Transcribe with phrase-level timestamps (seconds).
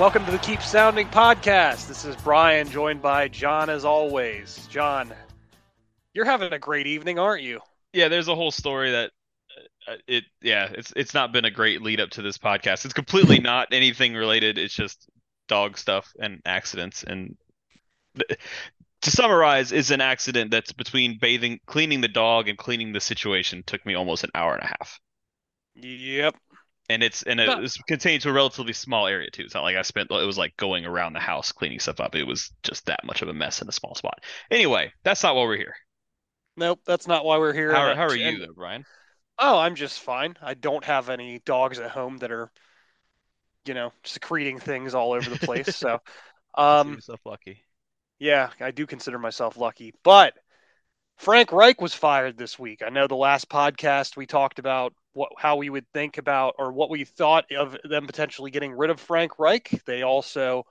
[0.00, 1.86] welcome to the Keep Sounding podcast.
[1.86, 4.66] This is Brian, joined by John as always.
[4.70, 5.12] John,
[6.14, 7.60] you're having a great evening, aren't you?
[7.92, 9.10] Yeah, there's a whole story that
[9.86, 12.86] uh, it yeah, it's it's not been a great lead up to this podcast.
[12.86, 14.56] It's completely not anything related.
[14.56, 15.06] It's just
[15.48, 17.36] dog stuff and accidents and
[19.02, 23.62] to summarize is an accident that's between bathing cleaning the dog and cleaning the situation
[23.66, 24.98] took me almost an hour and a half.
[25.74, 26.36] Yep,
[26.90, 29.42] and it's and it was contained to a relatively small area too.
[29.42, 32.14] It's not like I spent it was like going around the house cleaning stuff up.
[32.14, 34.24] It was just that much of a mess in a small spot.
[34.50, 35.74] Anyway, that's not why we're here.
[36.56, 37.72] Nope, that's not why we're here.
[37.72, 38.84] How, And- how are you though, Brian?
[39.38, 40.36] Oh, I'm just fine.
[40.42, 42.50] I don't have any dogs at home that are,
[43.64, 45.76] you know, secreting things all over the place.
[45.76, 45.98] so,
[46.54, 47.64] um, yourself lucky.
[48.18, 49.94] yeah, I do consider myself lucky.
[50.02, 50.34] But
[51.16, 52.82] Frank Reich was fired this week.
[52.84, 56.72] I know the last podcast we talked about what how we would think about or
[56.72, 59.82] what we thought of them potentially getting rid of Frank Reich.
[59.86, 60.64] They also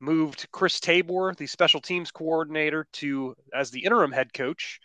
[0.00, 4.80] moved Chris Tabor, the special teams coordinator, to as the interim head coach.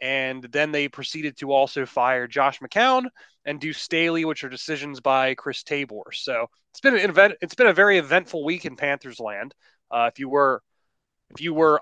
[0.00, 3.06] And then they proceeded to also fire Josh McCown
[3.44, 6.12] and Duce Staley, which are decisions by Chris Tabor.
[6.12, 7.34] So it's been an event.
[7.40, 9.54] It's been a very eventful week in Panthers land.
[9.90, 10.62] Uh, if you were,
[11.30, 11.80] if you were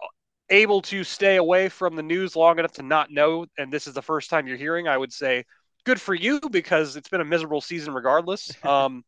[0.49, 3.95] able to stay away from the news long enough to not know, and this is
[3.95, 5.45] the first time you're hearing, I would say
[5.87, 8.53] good for you because it's been a miserable season regardless.
[8.65, 9.05] Um,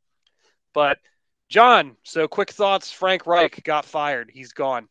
[0.72, 0.98] but
[1.50, 2.92] John, so quick thoughts.
[2.92, 4.30] Frank Reich got fired.
[4.33, 4.88] He's gone.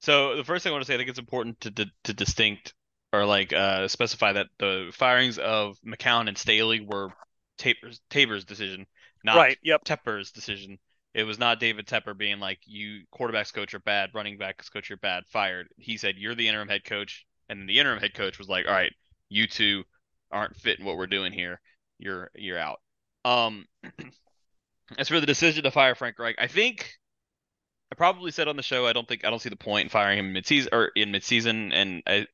[0.00, 2.12] So the first thing I want to say, I think it's important to to, to
[2.12, 2.74] distinct
[3.12, 7.10] or like uh, specify that the firings of McCown and Staley were
[7.58, 8.86] Tabor's, Tabor's decision,
[9.24, 9.58] not right.
[9.62, 9.84] Yep.
[9.84, 10.78] Tepper's decision.
[11.14, 14.90] It was not David Tepper being like, "You quarterbacks coach are bad, running backs coach
[14.90, 18.14] are bad, fired." He said, "You're the interim head coach," and then the interim head
[18.14, 18.94] coach was like, "All right,
[19.28, 19.84] you two
[20.32, 21.60] aren't fitting what we're doing here.
[21.98, 22.80] You're you're out."
[23.24, 23.66] Um,
[24.98, 26.92] as for the decision to fire Frank Reich, I think
[27.90, 29.88] I probably said on the show I don't think I don't see the point in
[29.90, 32.26] firing him mid-season or in mid-season, and I,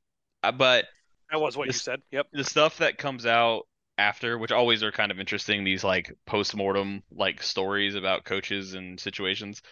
[0.42, 0.86] I but
[1.30, 2.02] That was what you said.
[2.10, 2.28] Yep.
[2.32, 3.64] the stuff that comes out
[3.98, 8.98] after, which always are kind of interesting, these like post-mortem like stories about coaches and
[9.00, 9.62] situations,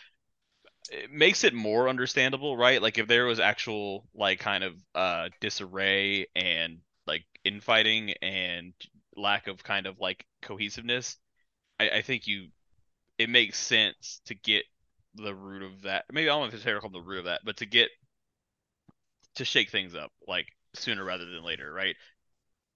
[0.90, 2.80] it makes it more understandable, right?
[2.82, 6.78] Like if there was actual like kind of uh disarray and
[7.46, 8.72] infighting and
[9.16, 11.16] lack of kind of like cohesiveness,
[11.78, 12.48] I, I think you
[13.18, 14.64] it makes sense to get
[15.14, 16.04] the root of that.
[16.12, 17.66] Maybe I don't know if it's fair to call the root of that, but to
[17.66, 17.88] get
[19.36, 21.96] to shake things up like sooner rather than later, right?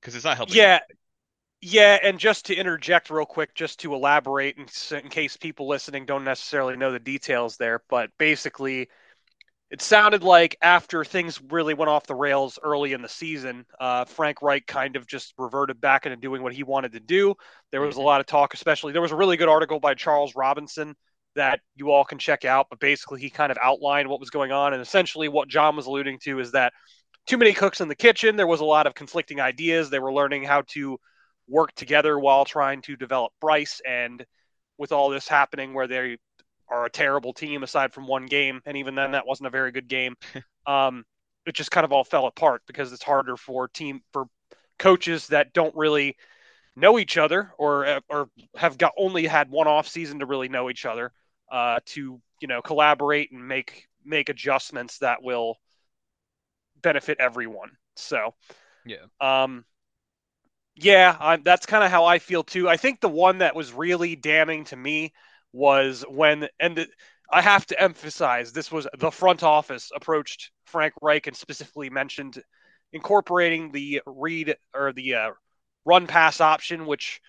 [0.01, 0.57] Because it's not helping.
[0.57, 0.81] Yeah.
[1.63, 4.67] Yeah, and just to interject real quick, just to elaborate, in,
[4.97, 8.89] in case people listening don't necessarily know the details there, but basically,
[9.71, 14.05] it sounded like after things really went off the rails early in the season, uh,
[14.05, 17.35] Frank Reich kind of just reverted back into doing what he wanted to do.
[17.71, 18.05] There was a Mhm.
[18.05, 20.97] lot of talk, especially there was a really good article by Charles Robinson
[21.37, 22.67] that you all can check out.
[22.69, 25.87] But basically, he kind of outlined what was going on, and essentially, what John was
[25.87, 26.73] alluding to is that
[27.27, 28.37] too many cooks in the kitchen.
[28.37, 29.89] There was a lot of conflicting ideas.
[29.89, 30.99] They were learning how to
[31.47, 33.81] work together while trying to develop Bryce.
[33.87, 34.25] And
[34.79, 36.17] with all this happening, where they
[36.71, 39.73] are a terrible team aside from one game, and even then, that wasn't a very
[39.73, 40.17] good game.
[40.67, 41.05] um,
[41.47, 44.27] it just kind of all fell apart because it's harder for team for
[44.79, 46.17] coaches that don't really
[46.77, 50.71] know each other or or have got only had one off season to really know
[50.71, 51.13] each other
[51.51, 55.59] uh, to you know collaborate and make make adjustments that will
[56.83, 57.71] benefit everyone.
[57.97, 58.35] So
[58.85, 59.07] Yeah.
[59.21, 59.65] um,
[60.77, 62.69] yeah, I, that's kind of how I feel too.
[62.69, 65.13] I think the one that was really damning to me
[65.53, 66.87] was when, and the,
[67.33, 72.43] I have to emphasize, this was the front office approached Frank Reich and specifically mentioned
[72.93, 75.31] incorporating the read or the uh,
[75.85, 77.21] run pass option, which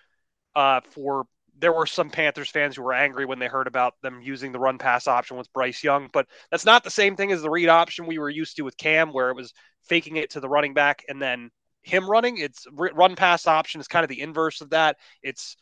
[0.56, 1.26] uh, for
[1.58, 4.60] there were some Panthers fans who were angry when they heard about them using the
[4.60, 7.70] run pass option with Bryce Young, but that's not the same thing as the read
[7.70, 9.54] option we were used to with Cam, where it was
[9.84, 11.52] faking it to the running back and then
[11.84, 12.38] him running.
[12.38, 14.98] It's run pass option is kind of the inverse of that.
[15.22, 15.56] It's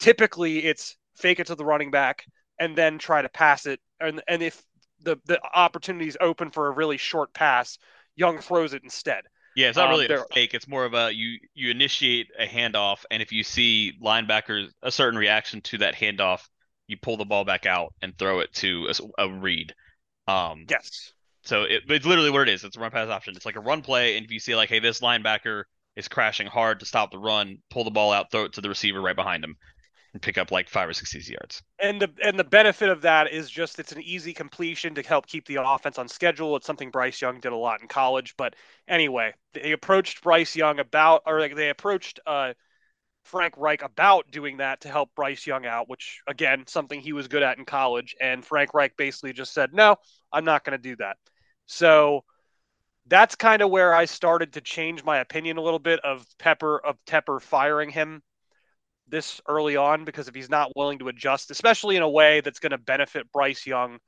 [0.00, 2.24] typically it's fake it to the running back
[2.58, 4.62] and then try to pass it, and and if
[5.00, 7.78] the the opportunity is open for a really short pass,
[8.16, 9.24] Young throws it instead.
[9.54, 10.54] Yeah, it's not Um, really a fake.
[10.54, 14.90] It's more of a you you initiate a handoff, and if you see linebackers a
[14.90, 16.42] certain reaction to that handoff,
[16.88, 19.74] you pull the ball back out and throw it to a read.
[20.28, 21.12] Um, Yes.
[21.44, 22.64] So it, it's literally what it is.
[22.64, 23.36] It's a run pass option.
[23.36, 25.64] It's like a run play, and if you see like, hey, this linebacker
[25.96, 28.68] is crashing hard to stop the run, pull the ball out, throw it to the
[28.70, 29.56] receiver right behind him,
[30.14, 31.60] and pick up like five or six easy yards.
[31.80, 35.26] And the and the benefit of that is just it's an easy completion to help
[35.26, 36.56] keep the offense on schedule.
[36.56, 38.34] It's something Bryce Young did a lot in college.
[38.38, 38.54] But
[38.88, 42.54] anyway, they approached Bryce Young about, or like they approached uh,
[43.24, 47.26] Frank Reich about doing that to help Bryce Young out, which again, something he was
[47.26, 48.14] good at in college.
[48.20, 49.96] And Frank Reich basically just said, "No,
[50.32, 51.16] I'm not going to do that."
[51.66, 52.24] So
[53.06, 56.78] that's kind of where I started to change my opinion a little bit of Pepper
[56.78, 58.22] of Tepper firing him
[59.08, 62.58] this early on because if he's not willing to adjust, especially in a way that's
[62.58, 63.98] going to benefit Bryce Young,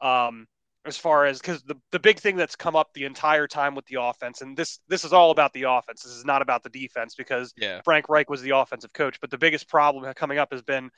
[0.00, 0.46] um,
[0.84, 3.86] as far as because the, the big thing that's come up the entire time with
[3.86, 6.02] the offense, and this this is all about the offense.
[6.02, 7.80] This is not about the defense because Yeah.
[7.84, 9.20] Frank Reich was the offensive coach.
[9.20, 10.90] But the biggest problem coming up has been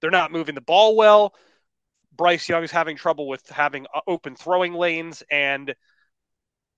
[0.00, 1.34] they're not moving the ball well.
[2.14, 5.74] Bryce Young is having trouble with having uh, open throwing lanes, and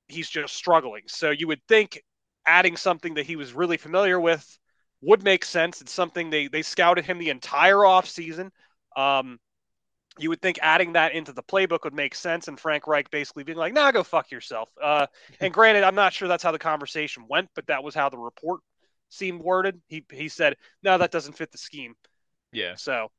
[0.09, 1.03] he's just struggling.
[1.09, 2.01] So you would think
[2.47, 4.59] adding something that he was really familiar with
[5.07, 5.81] would make sense.
[5.81, 8.51] It's something they they scouted him the entire offseason.
[8.97, 9.39] Um,
[10.19, 13.45] you would think adding that into the playbook would make sense, and Frank Reich basically
[13.45, 15.07] being like, "Nah, go fuck yourself." Uh,
[15.41, 18.19] and granted, I'm not sure that's how the conversation went, but that was how the
[18.19, 18.61] report
[19.09, 19.81] seemed worded.
[19.89, 21.95] He he said, "No, that doesn't fit the scheme."
[22.53, 22.75] Yeah.
[22.77, 23.11] So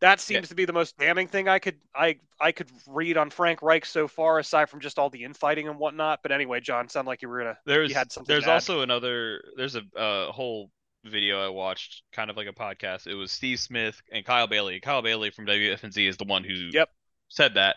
[0.00, 3.28] that seems to be the most damning thing I could I I could read on
[3.28, 6.20] Frank Reich so far, aside from just all the infighting and whatnot.
[6.22, 7.58] But anyway, John, sound like you were gonna.
[7.66, 8.54] There's you had something there's to add.
[8.54, 10.70] also another there's a uh, whole
[11.04, 13.06] video I watched, kind of like a podcast.
[13.06, 14.80] It was Steve Smith and Kyle Bailey.
[14.80, 16.90] Kyle Bailey from WFNZ is the one who Yep.
[17.28, 17.76] said that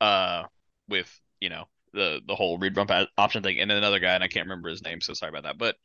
[0.00, 0.44] uh
[0.88, 1.10] with,
[1.40, 4.28] you know, the the whole read bump option thing and then another guy and I
[4.28, 5.58] can't remember his name, so sorry about that.
[5.58, 5.76] But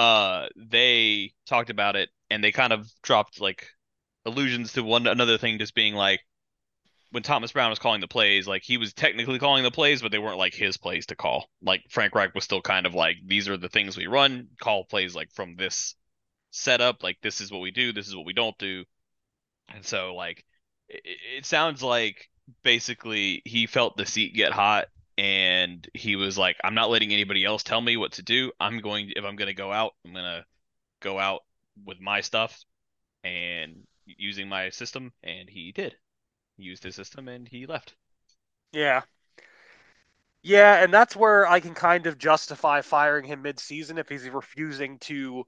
[0.00, 3.66] uh they talked about it and they kind of dropped like
[4.26, 6.20] allusions to one another thing just being like
[7.10, 10.12] when Thomas Brown was calling the plays, like he was technically calling the plays, but
[10.12, 11.50] they weren't like his plays to call.
[11.60, 14.84] Like Frank Reich was still kind of like, these are the things we run, call
[14.84, 15.96] plays like from this
[16.50, 18.84] setup, like this is what we do, this is what we don't do.
[19.68, 20.44] And so like
[20.88, 21.02] it,
[21.38, 22.28] it sounds like
[22.62, 24.86] basically he felt the seat get hot
[25.18, 28.52] and he was like, I'm not letting anybody else tell me what to do.
[28.60, 30.44] I'm going if I'm gonna go out, I'm gonna
[31.00, 31.42] go out
[31.84, 32.58] with my stuff
[33.24, 35.96] and using my system, and he did
[36.60, 37.94] he used his system and he left.
[38.72, 39.02] Yeah.
[40.42, 44.98] Yeah, and that's where I can kind of justify firing him mid-season if he's refusing
[45.00, 45.44] to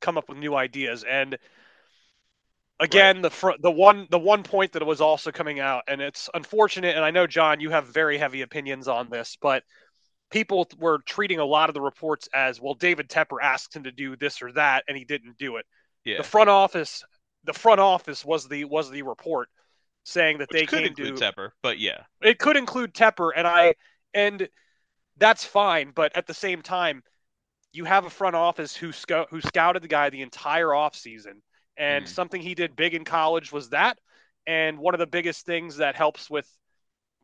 [0.00, 1.04] come up with new ideas.
[1.04, 1.38] And
[2.80, 6.28] again, the fr- the one the one point that was also coming out, and it's
[6.34, 9.62] unfortunate, and I know John, you have very heavy opinions on this, but
[10.30, 13.92] people were treating a lot of the reports as, well, David Tepper asked him to
[13.92, 15.66] do this or that, and he didn't do it.
[16.04, 17.04] Yeah, The front office,
[17.44, 19.48] the front office was the was the report
[20.04, 23.30] saying that which they could came include to Tepper, but yeah, it could include Tepper,
[23.34, 23.74] and I
[24.14, 24.48] and
[25.16, 25.92] that's fine.
[25.94, 27.02] But at the same time,
[27.76, 31.42] you have a front office who scout who scouted the guy the entire offseason.
[31.78, 32.08] and Mhm.
[32.08, 33.98] something he did big in college was that.
[34.46, 36.48] And one of the biggest things that helps with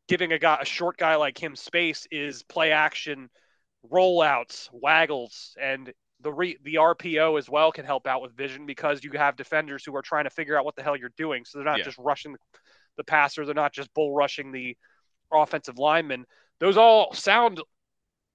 [0.08, 3.31] giving a guy a short guy like him space is play action,
[3.90, 5.90] rollouts, waggles, and
[6.21, 9.85] the re, the RPO as well can help out with vision because you have defenders
[9.87, 11.47] who are trying to figure out what the hell you're doing.
[11.47, 11.85] So they're not Yeah.
[11.85, 12.37] just rushing
[12.97, 14.76] the passer, they're not just bull rushing the
[15.32, 16.26] offensive lineman.
[16.59, 17.61] Those all sound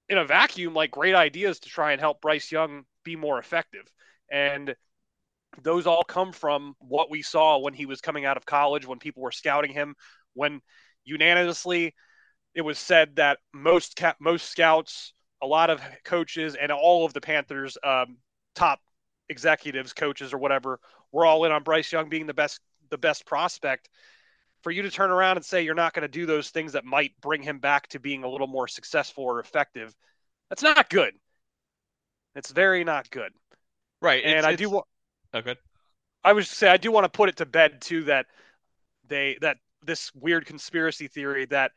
[0.10, 3.84] in a vacuum like great ideas to try and help Bryce Young be more effective.
[4.32, 4.76] And
[5.62, 9.00] those all come from what we saw when he was coming out of college, when
[9.00, 9.96] people were scouting him,
[10.34, 10.62] when
[11.04, 11.94] unanimously
[12.54, 17.14] it was said that most ca- most scouts, a lot of coaches, and all of
[17.14, 18.18] the Panthers' um,
[18.56, 18.80] top
[19.30, 20.80] executives, coaches, or whatever,
[21.12, 22.60] were all in on Bryce Young being the best
[22.90, 23.90] the best prospect.
[24.64, 26.84] For you to turn around and say you're not going to do those things that
[26.84, 29.96] might bring him back to being a little more successful or effective,
[30.50, 31.14] that's not good.
[32.36, 33.32] It's very not good.
[34.02, 34.24] right.
[34.24, 34.86] And it's, I it's, do want.
[35.34, 35.56] Okay.
[36.24, 38.26] I was say I do want to put it to bed too that
[39.08, 41.72] they that this weird conspiracy theory that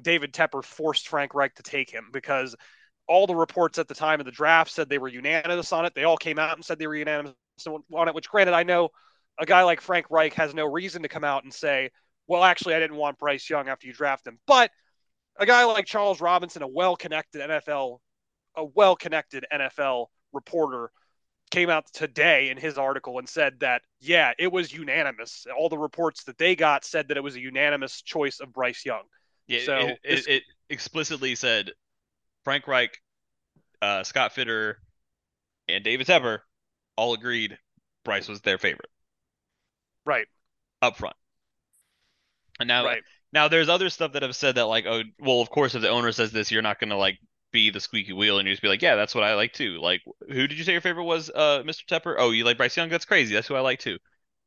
[0.00, 2.56] David Tepper forced Frank Reich to take him because
[3.06, 5.94] all the reports at the time of the draft said they were unanimous on it.
[5.94, 7.34] They all came out and said they were unanimous
[7.92, 8.14] on it.
[8.14, 8.90] Which, granted, I know
[9.38, 11.90] a guy like Frank Reich has no reason to come out and say,
[12.26, 14.70] "Well, actually, I didn't want Bryce Young after you draft him." But
[15.36, 17.98] a guy like Charles Robinson, a well-connected NFL,
[18.56, 20.90] a well-connected NFL reporter,
[21.50, 25.46] came out today in his article and said that yeah, it was unanimous.
[25.56, 28.84] All the reports that they got said that it was a unanimous choice of Bryce
[28.84, 29.02] Young.
[29.46, 31.72] Yeah, So, it, it, it explicitly said
[32.44, 32.96] Frank Reich,
[33.82, 34.74] uh, Scott Fitterer,
[35.68, 36.38] and David Tepper
[36.96, 37.58] all agreed
[38.04, 38.90] Bryce was their favorite
[40.04, 40.26] Right.
[40.80, 41.16] up front.
[42.60, 43.02] And now Right.
[43.32, 45.88] Now there's other stuff that have said that like, oh, well, of course, if the
[45.88, 47.18] owner says this, you're not gonna like
[47.50, 49.78] be the squeaky wheel and you just be like, yeah, that's what I like too.
[49.80, 51.30] Like, who did you say your favorite was?
[51.30, 51.84] Uh, Mr.
[51.84, 52.16] Tepper.
[52.18, 52.88] Oh, you like Bryce Young?
[52.88, 53.34] That's crazy.
[53.34, 53.98] That's who I like too.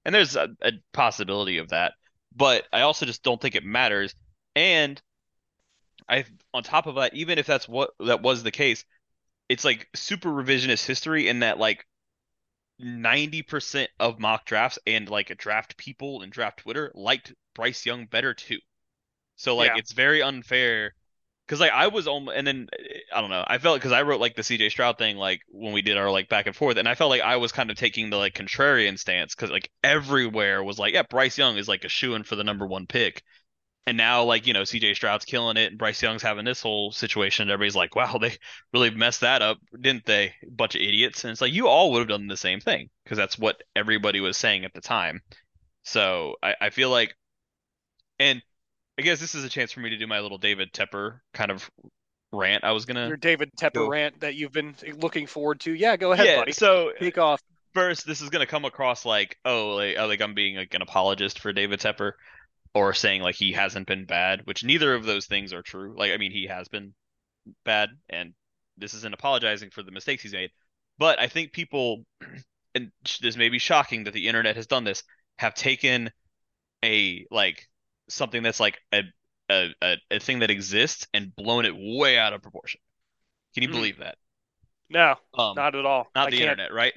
[0.05, 1.93] And there's a, a possibility of that,
[2.35, 4.13] but I also just don't think it matters.
[4.55, 5.01] And
[6.07, 8.85] I, on top of that, even if that's what that was the case,
[9.49, 11.85] it's like super revisionist history in that like
[12.79, 18.05] 90% of mock drafts and like a draft people and draft Twitter liked Bryce Young
[18.07, 18.59] better too.
[19.37, 19.75] So like Yeah.
[19.75, 20.93] it's very unfair
[21.47, 22.69] because like I was almost and then
[23.13, 25.73] I don't know I felt because I wrote like the CJ Stroud thing like when
[25.73, 27.77] we did our like back and forth and I felt like I was kind of
[27.77, 31.85] taking the like contrarian stance because like everywhere was like yeah Bryce Young is like
[31.85, 33.23] a shoe in for the number one pick
[33.87, 36.91] and now like you know CJ Stroud's killing it and Bryce Young's having this whole
[36.91, 38.37] situation and everybody's like wow they
[38.73, 41.99] really messed that up didn't they bunch of idiots and it's like you all would
[41.99, 45.21] have done the same thing because that's what everybody was saying at the time
[45.83, 47.15] so I, I feel like
[48.19, 48.41] and
[48.97, 51.51] I guess this is a chance for me to do my little David Tepper kind
[51.51, 51.69] of
[52.31, 52.63] rant.
[52.63, 53.89] I was gonna Your David Tepper Go.
[53.89, 55.73] rant that you've been looking forward to.
[55.73, 56.37] Yeah, go ahead, yeah.
[56.37, 56.53] buddy.
[56.53, 57.41] So take off.
[57.73, 60.81] first, this is gonna come across like oh like, oh, like I'm being like an
[60.81, 62.13] apologist for David Tepper,
[62.75, 65.95] or saying like he hasn't been bad, which neither of those things are true.
[65.97, 66.95] Like I mean he has been
[67.65, 68.33] bad, and
[68.77, 70.51] this isn't apologizing for the mistakes he's made.
[70.97, 72.05] But I think people,
[72.75, 72.91] and
[73.21, 75.03] this may be shocking that the internet has done this,
[75.39, 76.11] have taken
[76.83, 77.67] a like
[78.09, 79.03] something that's like a
[79.49, 82.81] a, a, a thing that exists and blown it way out of proportion.
[83.55, 83.69] Can you Mhm.
[83.69, 84.17] believe that?
[84.89, 86.11] No, Um, not at all.
[86.15, 86.41] not I the can't.
[86.41, 86.93] internet, right?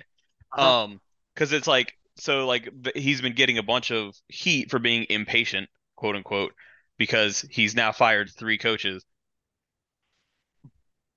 [0.53, 0.75] Uh-huh.
[0.83, 1.01] Um,
[1.35, 5.69] because it's like so like he's been getting a bunch of heat for being impatient,
[5.97, 6.53] quote unquote,
[6.99, 9.05] because he's now fired three coaches.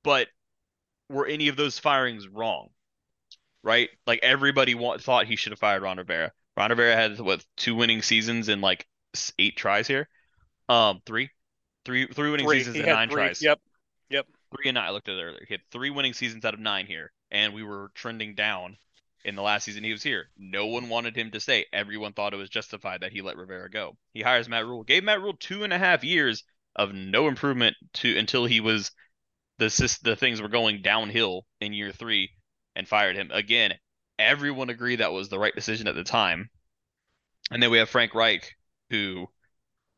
[0.04, 0.28] But
[1.10, 2.70] were any of those firings wrong?
[3.64, 3.90] Right?
[4.08, 6.32] Like everybody wa- thought he should have fired Ron Rivera.
[6.58, 8.88] Ron Rivera had what two winning seasons in like
[9.38, 10.08] eight tries here.
[10.70, 11.30] Um, three,
[11.86, 12.60] three, three winning Three.
[12.60, 13.16] seasons He and nine three.
[13.24, 13.42] tries.
[13.42, 13.60] Yep,
[14.10, 14.28] yep.
[14.56, 14.88] Three and nine.
[14.88, 15.46] I looked at it earlier.
[15.48, 18.78] He had three winning seasons out of nine here, and we were trending down
[19.24, 20.30] in the last season he was here.
[20.38, 21.66] No one wanted him to stay.
[21.74, 23.98] Everyone thought it was justified that he let Rivera go.
[24.14, 24.84] He hires Matt Rhule.
[24.84, 26.44] Gave Matt Rhule two and a half years
[26.76, 28.92] of no improvement to until he was
[29.58, 32.32] the the things were going downhill in year three,
[32.76, 33.74] and fired him again.
[34.18, 36.50] Everyone agreed that was the right decision at the time.
[37.52, 38.56] And then we have Frank Reich,
[38.90, 39.28] who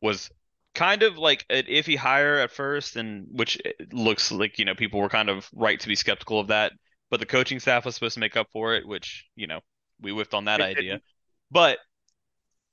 [0.00, 0.30] was
[0.74, 4.74] kind of like an iffy hire at first, and which eh, looks like you know
[4.74, 6.72] people were kind of right to be skeptical of that.
[7.14, 9.60] But the coaching staff was supposed to make up for it, which you know
[10.00, 10.82] we whiffed on that It idea.
[10.94, 11.04] didn't.
[11.48, 11.78] But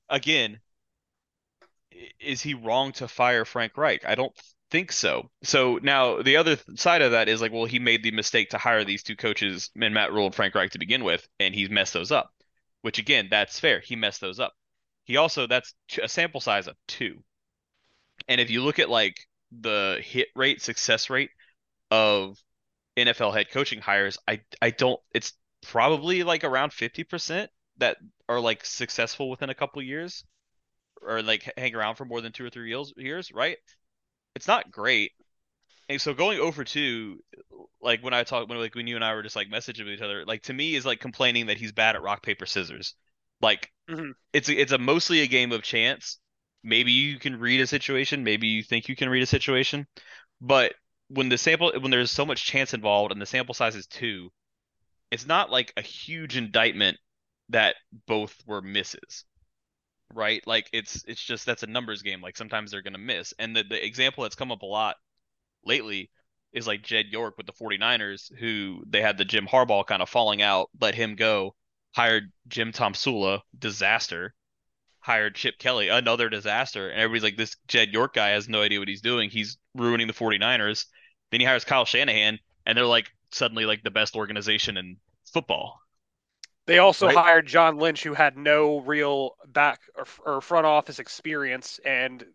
[0.08, 0.60] again,
[2.18, 4.04] is he wrong to fire Frank Reich?
[4.04, 4.32] I don't
[4.72, 5.30] think so.
[5.44, 8.58] So now the other side of that is like, well, he made the mistake to
[8.58, 11.70] hire these two coaches, and Matt Rhule and Frank Reich to begin with, and he's
[11.70, 12.32] messed those up.
[12.80, 13.78] Which again, that's fair.
[13.78, 14.54] He messed those up.
[15.04, 15.72] He also that's
[16.02, 17.22] a sample size of two.
[18.26, 19.20] And if you look at like
[19.52, 21.30] the hit rate, success rate
[21.92, 22.36] of
[22.96, 25.32] NFL head coaching hires, I I don't it's
[25.62, 30.24] probably like around 50% that are like successful within a couple years
[31.02, 33.58] or like hang around for more than two or three years, years, right?
[34.34, 35.12] It's not great.
[35.88, 37.22] And so going over two,
[37.80, 39.94] like when I talk, when like when you and I were just like messaging with
[39.94, 42.94] each other, like to me is like complaining that he's bad at rock paper scissors.
[43.40, 44.12] Like Mhm.
[44.32, 46.18] it's a, it's a mostly a game of chance.
[46.64, 49.86] Maybe you can read a situation, maybe you think you can read a situation,
[50.40, 50.74] but
[51.12, 54.30] when the sample when there's so much chance involved and the sample size is two,
[55.10, 56.98] it's not like a huge indictment
[57.50, 57.76] that
[58.06, 59.24] both were misses
[60.14, 60.46] right?
[60.46, 62.20] Like it's it's just that's a numbers game.
[62.20, 63.34] Like sometimes they're gonna miss.
[63.38, 64.96] And the, the example that's come up a lot
[65.64, 66.10] lately
[66.52, 70.08] is like Jed York with the 49ers, who they had the Jim Harbaugh kind of
[70.08, 71.54] falling out, let him go,
[71.94, 74.34] hired Jim Tomsula, disaster,
[75.00, 76.90] hired Chip Kelly, another disaster.
[76.90, 79.30] And everybody's like, this Jed York guy has no idea what he's doing.
[79.30, 80.86] He's ruining the 49ers.
[81.32, 84.98] Then he hires Kyle Shanahan, and they're like suddenly like the best organization in
[85.32, 85.80] football.
[86.66, 87.12] They also Right.
[87.12, 92.26] hired John Lynch, who had no real back or, or front office experience, and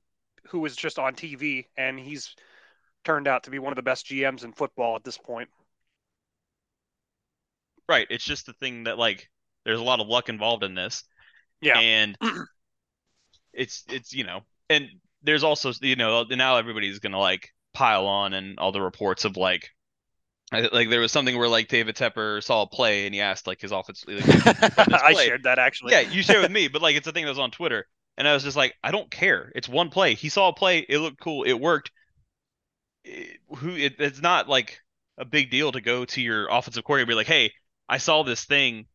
[0.48, 2.34] who was just on TV, and he's
[3.06, 5.50] turned out to be one of the best GMs in football at this point.
[7.90, 8.08] Right.
[8.10, 9.30] It's just the thing that like
[9.64, 11.04] there's a lot of luck involved in this.
[11.62, 11.82] Yeah.
[11.82, 12.18] And
[13.54, 14.88] it's it's you know, and
[15.24, 19.38] there's also you know now everybody's gonna like pile on and all the reports of
[19.38, 19.70] like
[20.52, 23.46] I- like there was something where like David Tepper saw a play and he asked
[23.46, 24.24] like his offense like,
[25.04, 25.92] I shared that actually.
[25.92, 27.86] yeah you shared with me but like it's a thing that was on Twitter
[28.18, 29.52] and I was just like I don't care.
[29.54, 30.16] It's one play.
[30.16, 30.80] He saw a play.
[30.80, 31.44] It looked cool.
[31.44, 31.92] It worked.
[33.04, 34.80] It- who it, it's not like
[35.20, 37.54] a big deal to go to your offensive coordinator and be like hey
[37.88, 38.88] I saw this thing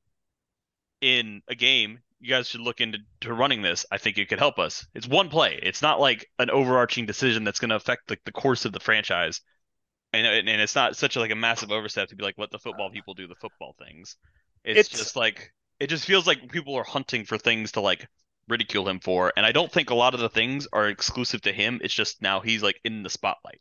[1.00, 3.86] in a game you guys should look into to running this.
[3.92, 4.86] I think it could help us.
[4.94, 5.60] It's one play.
[5.62, 8.80] It's not like an overarching decision that's going to affect like the course of the
[8.80, 9.42] franchise.
[10.14, 12.50] And, and and it's not such a, like a massive overstep to be like, let
[12.50, 14.16] the football people do the football things.
[14.64, 18.08] It's, It's- just like it just feels like people are hunting for things to like
[18.48, 19.32] ridicule him for.
[19.36, 21.80] And I don't think a lot of the things are exclusive to him.
[21.84, 23.60] It's just now he's like in the spotlight.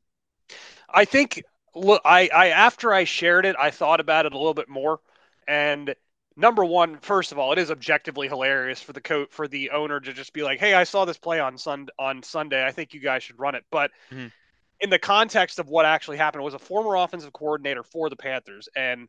[0.90, 1.44] I think
[1.76, 5.00] look, I, I after I shared it, I thought about it a little bit more.
[5.48, 5.96] And
[6.36, 10.00] number one, first of all, it is objectively hilarious for the co- for the owner
[10.00, 12.66] to just be like, "Hey, I saw this play on Sun on Sunday.
[12.66, 14.32] I think you guys should run it." But Mhm.
[14.80, 18.16] in the context of what actually happened, it was a former offensive coordinator for the
[18.16, 19.08] Panthers, and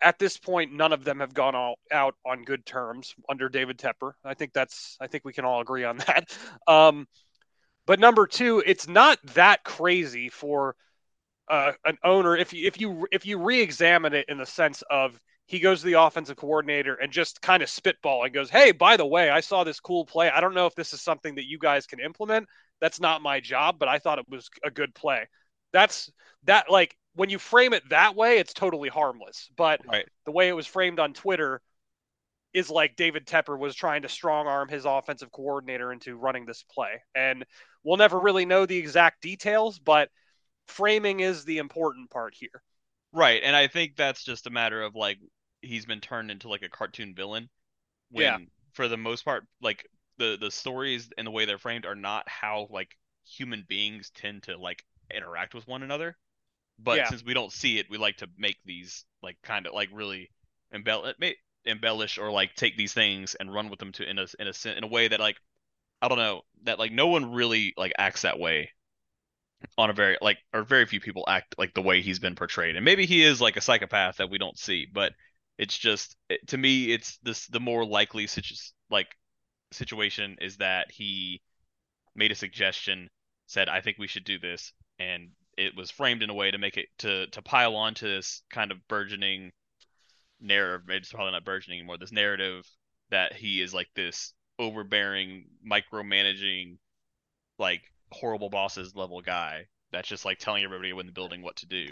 [0.00, 3.78] at this point, none of them have gone all, out on good terms under David
[3.78, 4.12] Tepper.
[4.24, 6.36] I think that's I think we can all agree on that.
[6.66, 7.06] Um,
[7.86, 10.76] but number two, it's not that crazy for
[11.48, 15.18] uh, an owner if you if you if you re-examine it in the sense of
[15.52, 18.96] he goes to the offensive coordinator and just kind of spitball and goes, "Hey, by
[18.96, 20.30] the way, I saw this cool play.
[20.30, 22.48] I don't know if this is something that you guys can implement.
[22.80, 25.28] That's not my job, but I thought it was a good play."
[25.72, 26.10] That's
[26.44, 29.50] that like when you frame it that way, it's totally harmless.
[29.54, 30.08] But Right.
[30.24, 31.60] the way it was framed on Twitter
[32.54, 36.62] is like David Tepper was trying to strong arm his offensive coordinator into running this
[36.62, 37.02] play.
[37.14, 37.44] And
[37.82, 40.08] we'll never really know the exact details, but
[40.66, 42.62] framing is the important part here.
[43.12, 45.18] Right, and I think that's just a matter of like
[45.62, 47.48] he's been turned into like a cartoon villain
[48.10, 48.38] when Yeah.
[48.74, 49.88] for the most part like
[50.18, 54.42] the the stories and the way they're framed are not how like human beings tend
[54.44, 56.16] to like interact with one another.
[56.78, 57.08] But Yeah.
[57.08, 60.30] since we don't see it, we like to make these like kind of like really
[60.74, 61.12] embell
[61.66, 64.68] embellish or like take these things and run with them to in a in a
[64.76, 65.38] in a way that like
[66.02, 68.72] I don't know that like no one really like acts that way
[69.78, 72.76] on a very like or very few people act like the way he's been portrayed
[72.76, 75.12] and maybe he is like a psychopath that we don't see but
[75.62, 76.16] it's just
[76.48, 78.56] to me it's this the more likely situ-
[78.90, 79.06] like
[79.70, 81.40] situation is that he
[82.16, 83.08] made a suggestion
[83.46, 86.58] said i think we should do this and it was framed in a way to
[86.58, 89.52] make it to to pile on to this kind of burgeoning
[90.40, 92.66] narrative it's probably not burgeoning anymore this narrative
[93.10, 96.76] that he is like this overbearing micromanaging
[97.60, 101.66] like horrible bosses level guy that's just like telling everybody in the building what to
[101.66, 101.86] do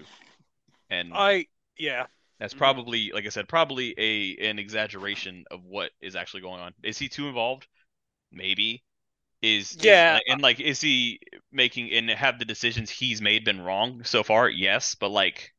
[0.91, 1.47] and I
[1.79, 2.07] yeah.
[2.41, 2.59] That's Mhm.
[2.59, 6.99] probably like i said probably a an exaggeration of what is actually going on is
[6.99, 7.69] he too involved
[8.33, 8.85] maybe
[9.43, 10.21] is is- Yeah.
[10.29, 11.21] and like is he
[11.53, 15.55] making and have the decisions he's made been wrong so far yes but like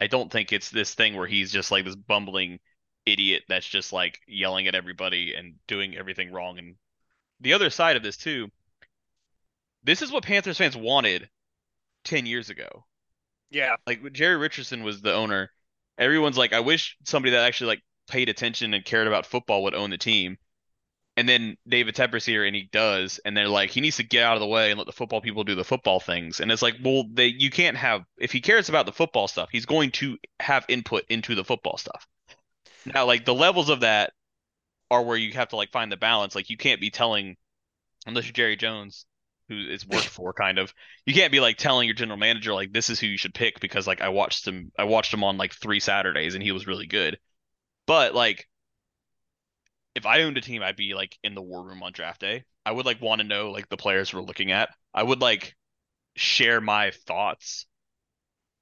[0.00, 2.60] i don't think it's this thing where he's just like this bumbling
[3.06, 6.76] idiot that's just like yelling at everybody and doing everything wrong and
[7.40, 8.50] the other side of this too
[9.84, 11.28] this is what panthers fans wanted
[12.04, 12.84] 10 years ago
[13.50, 13.76] Yeah.
[13.86, 15.52] like Jerry Richardson was the owner,
[15.98, 19.74] everyone's like, I wish somebody that actually like paid attention and cared about football would
[19.74, 20.38] own the team.
[21.16, 24.24] And then David Tepper's here and he does, and they're like, he needs to get
[24.24, 26.40] out of the way and let the football people do the football things.
[26.40, 29.50] And it's like, well, they you can't have if he cares about the football stuff,
[29.52, 32.06] he's going to have input into the football stuff.
[32.86, 34.12] Now, like the levels of that
[34.90, 36.34] are where you have to like find the balance.
[36.34, 37.36] Like you can't be telling
[38.06, 39.06] unless you're Jerry Jones,
[39.52, 40.72] who it's worked for kind of,
[41.06, 43.60] you can't be like telling your general manager like this is who you should pick
[43.60, 46.66] because like I watched him I watched him on like three Saturdays and he was
[46.66, 47.18] really good.
[47.86, 48.48] But like
[49.94, 52.44] if I owned a team, I'd be like in the war room on draft day.
[52.64, 54.70] I would like want to know like the players we're looking at.
[54.94, 55.54] I would like
[56.16, 57.66] share my thoughts.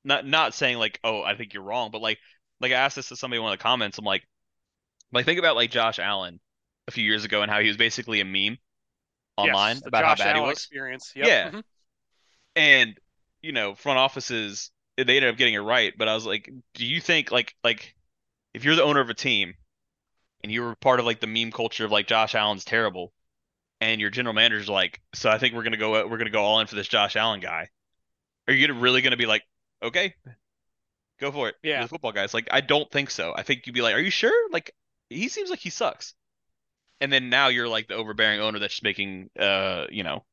[0.05, 2.19] Not not saying like, oh, I think you're wrong, but like
[2.61, 3.99] like I asked this to somebody in one of the comments.
[3.99, 4.23] I'm like,
[5.13, 6.41] like think about like Josh Allen
[6.89, 8.59] a few years ago and how he was basically a meme
[9.37, 10.59] online Yes, about Josh how bad Allen he was.
[10.59, 11.13] experience.
[11.17, 11.27] Yep.
[11.27, 11.51] Yeah.
[11.51, 11.63] Mhm.
[12.57, 12.99] And
[13.43, 16.85] you know, front offices they ended up getting it right, but I was like, do
[16.85, 17.95] you think like like
[18.53, 19.55] if you're the owner of a team
[20.43, 23.13] and you were part of like the meme culture of like Josh Allen's terrible
[23.81, 26.61] and your general manager's like, so I think we're gonna go we're gonna go all
[26.61, 27.69] in for this Josh Allen guy.
[28.47, 29.43] Are you really gonna be like,
[29.83, 30.15] okay,
[31.21, 31.55] go for it?
[31.63, 31.83] Yeah.
[31.83, 32.35] the football guys.
[32.35, 33.33] Like, I don't think so.
[33.35, 34.51] I think you'd be like, are you sure?
[34.51, 34.75] Like,
[35.09, 36.15] he seems like he sucks.
[37.01, 40.25] And then now you're like the overbearing owner that's making, uh, you know,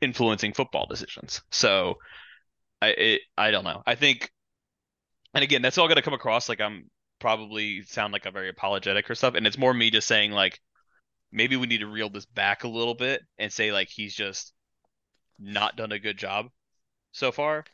[0.00, 1.42] influencing football decisions.
[1.50, 1.98] So,
[2.80, 3.82] I it, I don't know.
[3.86, 4.30] I think,
[5.34, 9.10] and again, that's all gonna come across like I'm probably sound like I'm very apologetic
[9.10, 10.60] or stuff, and it's more me just saying like
[11.32, 14.52] maybe we need to reel this back a little bit and say like he's just
[15.38, 16.46] not done a good job
[17.12, 17.64] so far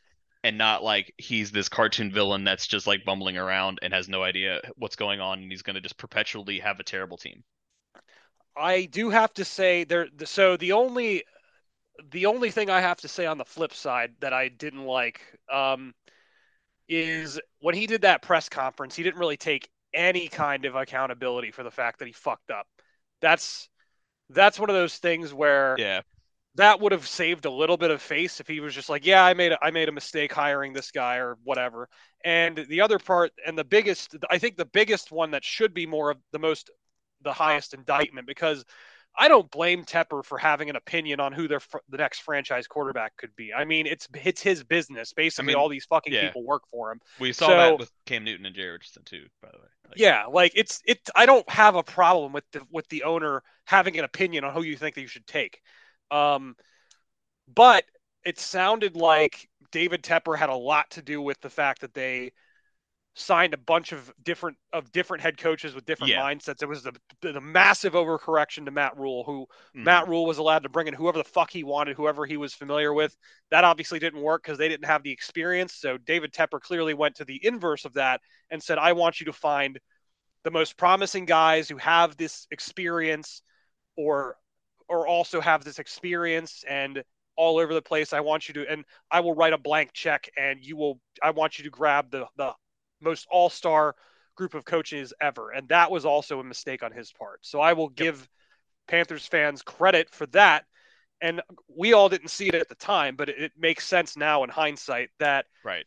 [0.45, 4.23] and not like he's this cartoon villain that's just like bumbling around and has no
[4.23, 7.45] idea what's going on and he's going to just perpetually have a terrible team.
[8.57, 10.09] I do have to say there.
[10.25, 11.25] So the only,
[12.11, 15.21] the only thing I have to say on the flip side that I didn't like,
[15.51, 15.95] um,
[16.89, 18.95] is when he did that press conference.
[18.97, 22.67] He didn't really take any kind of accountability for the fact that he fucked up.
[23.21, 23.69] That's
[24.31, 26.03] that's one of those things where Yeah.
[26.57, 29.25] that would have saved a little bit of face if he was just like, yeah,
[29.25, 31.89] I made a, I made a mistake hiring this guy or whatever.
[32.25, 35.87] And the other part and the biggest I think the biggest one that should be
[35.87, 36.71] more of the most
[37.23, 38.65] the highest indictment because
[39.17, 42.67] I don't blame Tepper for having an opinion on who their fr- the next franchise
[42.67, 43.53] quarterback could be.
[43.53, 45.13] I mean, it's it's his business.
[45.13, 46.27] Basically, mean, all these fucking yeah.
[46.27, 47.01] people work for him.
[47.19, 49.65] We saw So- that with Cam Newton and Jay Richardson too, by the way.
[49.89, 51.01] Like, Yeah, like it's it.
[51.15, 54.63] I don't have a problem with the with the owner having an opinion on who
[54.63, 55.61] you think that you should take.
[56.11, 56.57] Um,
[57.53, 57.85] but
[58.25, 62.33] it sounded like David Tepper had a lot to do with the fact that they
[63.15, 66.17] signed a bunch of different of different head coaches with different Yeah.
[66.17, 66.63] mindsets.
[66.63, 69.85] It was the the massive overcorrection to Matt Rhule, who mhm.
[69.85, 72.55] Matt Rhule was allowed to bring in whoever the fuck he wanted, whoever he was
[72.55, 73.15] familiar with.
[73.51, 75.75] That obviously didn't work because they didn't have the experience.
[75.75, 78.21] So David Tepper clearly went to the inverse of that
[78.51, 79.79] and said, I want you to find
[80.45, 83.43] the most promising guys who have this experience
[83.97, 84.37] or
[84.89, 87.03] or also have this experience and
[87.37, 88.13] all over the place.
[88.13, 91.31] I want you to and I will write a blank check and you will I
[91.31, 92.53] want you to grab the the
[93.03, 93.95] most all-star
[94.35, 95.51] group of coaches ever.
[95.51, 97.45] And that was also a mistake on his part.
[97.45, 98.29] So I will give
[98.89, 100.65] Panthers fans credit for that.
[101.21, 104.43] And we all didn't see it at the time, but it, it makes sense now
[104.43, 105.85] in hindsight that Right.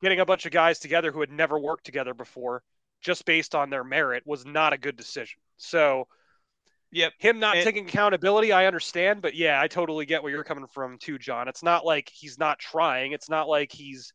[0.00, 2.62] getting a bunch of guys together who had never worked together before,
[3.00, 5.40] just based on their merit, was not a good decision.
[5.56, 6.06] So
[6.92, 7.14] Yep.
[7.18, 10.68] him not And- taking accountability, I understand, but yeah, I totally get where you're coming
[10.68, 11.48] from too, John.
[11.48, 13.12] It's not like he's not trying.
[13.12, 14.12] It's not like he's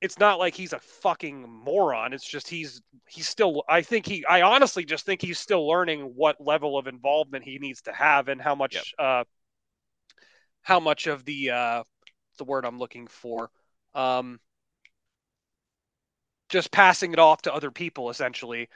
[0.00, 2.12] it's not like he's a fucking moron.
[2.12, 6.12] It's just he's he's still I think he I honestly just think he's still learning
[6.14, 8.84] what level of involvement he needs to have and how much Yep.
[8.98, 9.24] uh
[10.62, 11.84] how much of the uh
[12.38, 13.50] the word I'm looking for.
[13.94, 14.40] Um
[16.48, 18.68] just passing it off to other people essentially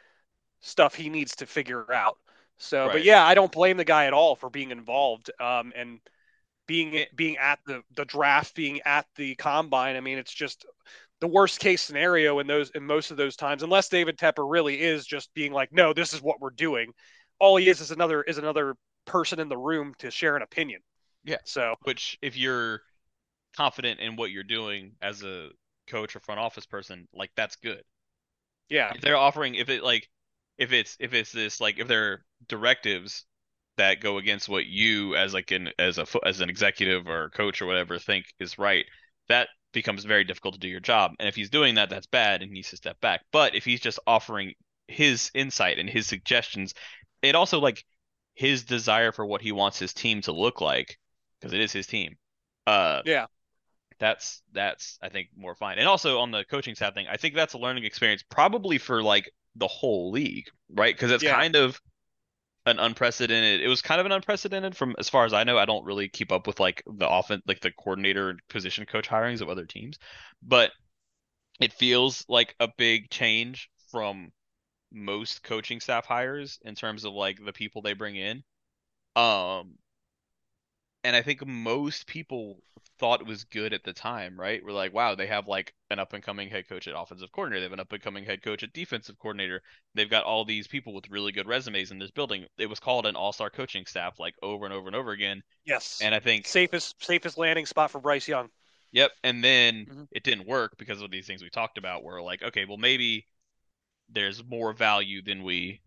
[0.61, 2.19] stuff he needs to figure out.
[2.59, 6.01] So, but yeah, I don't blame the guy at all for being involved um, and
[6.67, 9.97] being being at the the draft, being at the combine.
[9.97, 10.67] I mean, it's just
[11.21, 14.81] the worst case scenario in those in most of those times, unless David Tepper really
[14.81, 16.93] is just being like, no, this is what we're doing.
[17.39, 20.81] All he is is another is another person in the room to share an opinion.
[21.25, 21.39] Yeah.
[21.45, 22.83] So Which, if you're
[23.57, 25.51] confident in what you're doing as a
[25.89, 27.85] coach or front office person, like that's good.
[28.69, 30.09] yeah, If they're offering, if it like,
[30.59, 33.25] if it's if it's this like, if they're directives
[33.77, 37.63] that go against what you as like an as a as an executive or coach
[37.63, 38.87] or whatever think is right,
[39.29, 41.13] that becomes very difficult to do your job.
[41.19, 43.23] And if he's doing that, that's bad and he needs to step back.
[43.33, 44.55] But if he's just offering
[44.89, 46.75] his insight and his suggestions,
[47.23, 47.85] it also like
[48.35, 50.99] his desire for what he wants his team to look like,
[51.41, 52.17] because it is his team.
[52.67, 53.27] Uh, yeah,
[53.99, 55.79] that's that's I think more fine.
[55.79, 59.03] And also on the coaching staff thing, I think that's a learning experience probably for
[59.03, 60.95] like the whole league, right?
[60.95, 61.35] Because it's Yeah.
[61.35, 61.81] kind of
[62.71, 63.61] an unprecedented.
[63.61, 65.59] It was kind of an unprecedented from as far as I know.
[65.59, 69.09] I don't really keep up with like the often like the coordinator and position coach
[69.09, 69.99] hirings of other teams,
[70.43, 70.71] but
[71.61, 74.33] it feels like a big change from
[74.93, 78.43] most coaching staff hires in terms of like the people they bring in.
[79.17, 79.77] Um,
[81.05, 82.63] and I think most people
[82.99, 84.63] thought it was good at the time, right?
[84.65, 87.61] We're like, wow, they have like an up and coming head coach at offensive coordinator.
[87.61, 89.63] They have an up and coming head coach at defensive coordinator.
[89.95, 92.47] They've got all these people with really good resumes in this building.
[92.59, 95.43] It was called an all star coaching staff like over and over and over again.
[95.65, 96.01] yes.
[96.01, 98.51] And I think, safest safest landing spot for Bryce Young.
[98.93, 99.13] yep.
[99.23, 100.09] And then Mhm.
[100.11, 102.03] it didn't work because of these things we talked about.
[102.03, 103.27] Where like, okay, well, maybe
[104.09, 105.83] there's more value than we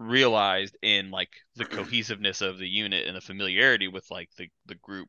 [0.00, 4.74] realized in like the cohesiveness of the unit and the familiarity with like the the
[4.76, 5.08] group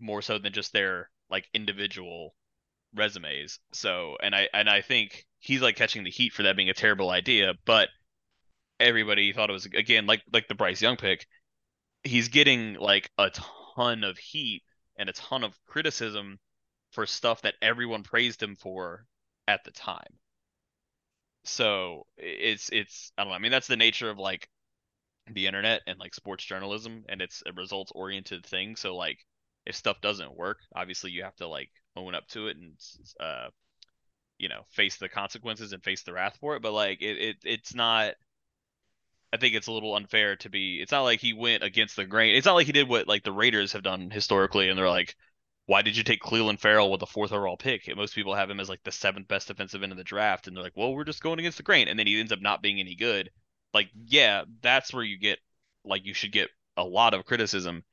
[0.00, 2.34] more so than just their like individual
[2.94, 3.60] resumes.
[3.72, 6.74] So, and I and I think he's like catching the heat for that being a
[6.74, 7.88] terrible idea, but
[8.80, 11.26] everybody thought it was again like like the Bryce Young pick.
[12.02, 13.30] He's getting like a
[13.76, 14.62] ton of heat
[14.98, 16.38] and a ton of criticism
[16.90, 19.06] for stuff that everyone praised him for
[19.46, 20.18] at the time.
[21.44, 23.36] So it's it's I don't know.
[23.36, 24.48] I mean that's the nature of like
[25.32, 28.76] the internet and like sports journalism and it's a results oriented thing.
[28.76, 29.18] So like
[29.66, 32.74] if stuff doesn't work, obviously you have to like own up to it and
[33.20, 33.50] uh
[34.38, 36.62] you know face the consequences and face the wrath for it.
[36.62, 38.14] But like it, it it's not.
[39.32, 40.80] I think it's a little unfair to be.
[40.80, 42.34] It's not like he went against the grain.
[42.34, 45.16] It's not like he did what like the Raiders have done historically, and they're like,
[45.70, 47.88] why did you take Clelin Ferrell with the fourth overall pick?
[47.96, 50.56] Most people have him as like the seventh best defensive end in the draft, and
[50.56, 52.60] they're like, well, we're just going against the grain, and then he ends up not
[52.60, 53.30] being any good.
[53.72, 55.38] Like, yeah, that's where you get
[55.84, 57.84] like you should get a lot of criticism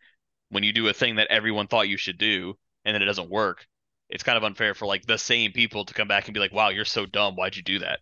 [0.50, 3.30] when you do a thing that everyone thought you should do, and then it doesn't
[3.30, 3.68] work.
[4.10, 6.54] It's kind of unfair for like the same people to come back and be like,
[6.54, 7.36] wow, you're so dumb.
[7.36, 8.00] Why'd you do that?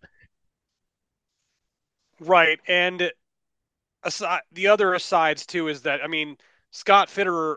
[2.18, 3.10] Right, and uh,
[4.04, 6.38] aside, the other asides too is that I mean
[6.70, 7.56] Scott Fitterer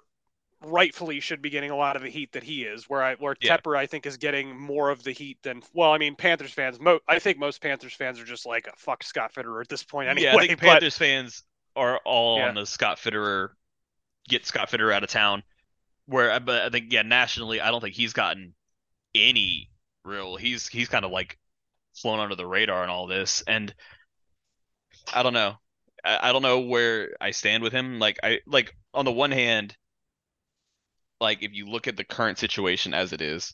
[0.62, 2.90] rightfully should be getting a lot of the heat that he is.
[2.90, 3.58] Where I where Yeah.
[3.58, 6.80] Tepper I think is getting more of the heat than well, I mean Panthers fans.
[6.80, 9.84] Mo, I think most Panthers fans are just like a fuck Scott Fitterer at this
[9.84, 10.26] point anyway.
[10.32, 11.44] yeah, I think but- Panthers fans
[11.76, 12.50] are all Yeah.
[12.50, 13.50] on the Scott Fitterer
[14.28, 15.44] get Scott Fitterer out of town.
[16.06, 18.54] Where, uh, but I think yeah, nationally, I don't think he's gotten
[19.16, 19.70] any
[20.04, 20.36] real.
[20.38, 21.38] He's he's kind of like
[21.96, 23.74] flown under the radar and all this, and
[25.14, 25.56] I don't know.
[26.04, 28.00] I, I don't know where I stand with him.
[28.00, 29.76] Like I like on the one hand,
[31.20, 33.54] like if you look at the current situation as it is,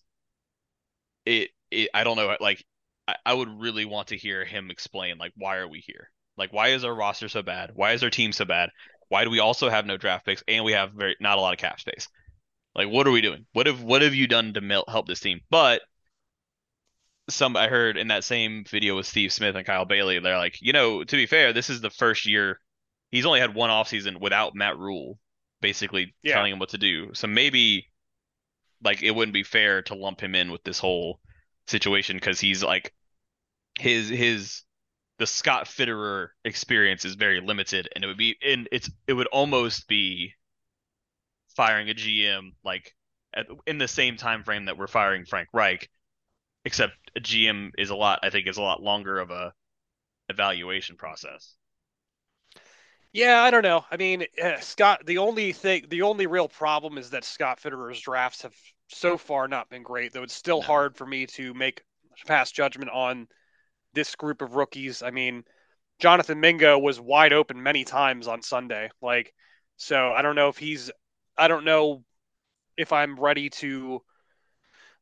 [1.26, 2.36] it it I don't know.
[2.40, 2.64] Like
[3.08, 6.12] I, I would really want to hear him explain like why are we here?
[6.38, 7.72] Like why is our roster so bad?
[7.74, 8.70] Why is our team so bad?
[9.10, 11.54] Why do we also have no draft picks and we have very not a lot
[11.54, 12.08] of cap space?
[12.76, 13.46] Like what are we doing?
[13.54, 15.42] What have what have you done to help this team?
[15.50, 15.82] But
[17.30, 20.62] some I heard in that same video with Steve Smith and Kyle Bailey, they're like,
[20.62, 22.60] you know, to be fair, this is the first year
[23.12, 25.18] he's only had one offseason without Matt Rhule
[25.66, 26.34] basically Yeah.
[26.34, 27.12] telling him what to do.
[27.16, 27.90] So maybe
[28.84, 31.20] like it wouldn't be fair to lump him in with this whole
[31.66, 32.94] situation because he's like
[33.80, 34.62] his his
[35.18, 39.26] the Scott Fitterer experience is very limited and it would be and it's it would
[39.28, 40.36] almost be
[41.56, 42.94] firing a GM like
[43.34, 45.90] at, in the same time frame that we're firing Frank Reich
[46.64, 49.52] except a GM is a lot I think is a lot longer of a
[50.30, 51.56] evaluation process.
[53.16, 53.86] Yeah, I don't know.
[53.90, 55.06] I mean, eh, Scott.
[55.06, 58.54] The only thing, the only real problem is that Scott Fitterer's drafts have
[58.90, 60.12] so far not been great.
[60.12, 60.68] Though it's still No.
[60.68, 61.82] hard for me to make
[62.26, 63.30] pass judgment on
[63.94, 65.02] this group of rookies.
[65.02, 65.46] I mean,
[66.00, 68.92] Jonathan Mingo was wide open many times on Sunday.
[69.02, 69.34] Like,
[69.78, 70.92] so I don't know if he's.
[71.38, 72.04] I don't know
[72.76, 74.04] if I'm ready to.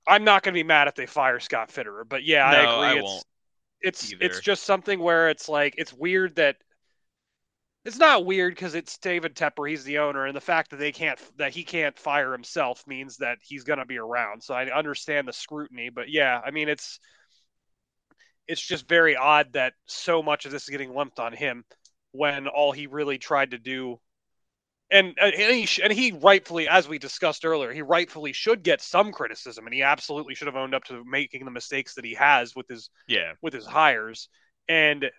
[0.05, 2.99] I'm not going to be mad if they fire Scott Fitterer, but yeah, I agree.
[2.99, 3.25] I it's,
[3.81, 6.57] it's it's just something where it's like it's weird that
[7.85, 10.91] it's not weird because it's David Tepper, he's the owner, and the fact that they
[10.91, 14.41] can't that he can't fire himself means that he's gonna be around.
[14.41, 16.99] So I understand the scrutiny, but yeah, I mean it's
[18.47, 21.63] it's just very odd that so much of this is getting lumped on him
[22.11, 23.99] when all he really tried to do
[24.91, 29.11] and and he, and he rightfully as we discussed earlier he rightfully should get some
[29.11, 32.55] criticism and he absolutely should have owned up to making the mistakes that he has
[32.55, 33.33] with his yeah.
[33.41, 34.29] with his hires
[34.67, 35.09] and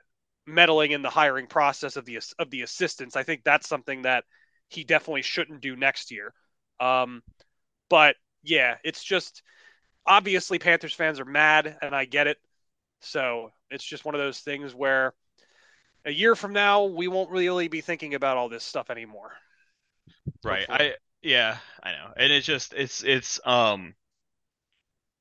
[0.46, 3.16] meddling in the hiring process of the of the assistants.
[3.16, 4.24] I think that's something that
[4.68, 6.32] he definitely shouldn't do next year.
[6.80, 7.22] Um,
[7.88, 9.42] but yeah, it's just
[10.06, 12.38] obviously Panthers fans are mad, and I get it.
[13.00, 15.14] So it's just one of those things where
[16.04, 19.32] a year from now we won't really be thinking about all this stuff anymore.
[20.42, 20.66] Right.
[20.68, 20.90] Hopefully.
[20.90, 22.12] I yeah, I know.
[22.16, 23.94] And it's just it's it's um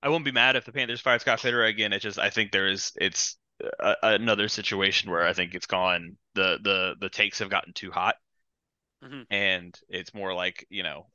[0.02, 1.94] I won't be mad if the Panthers fired Scott Fitterer again.
[1.94, 3.38] It's just I think there is it's
[3.80, 7.92] a, another situation where I think it's gone the the the takes have gotten too
[7.92, 8.16] hot.
[9.04, 9.26] Mhm.
[9.30, 11.08] And it's more like, you know,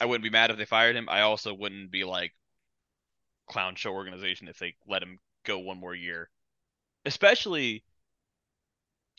[0.00, 1.08] I wouldn't be mad if they fired him.
[1.08, 2.34] I also wouldn't be like
[3.48, 6.30] clown show organization if they let him go one more year.
[7.04, 7.84] Especially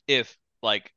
[0.08, 0.94] if like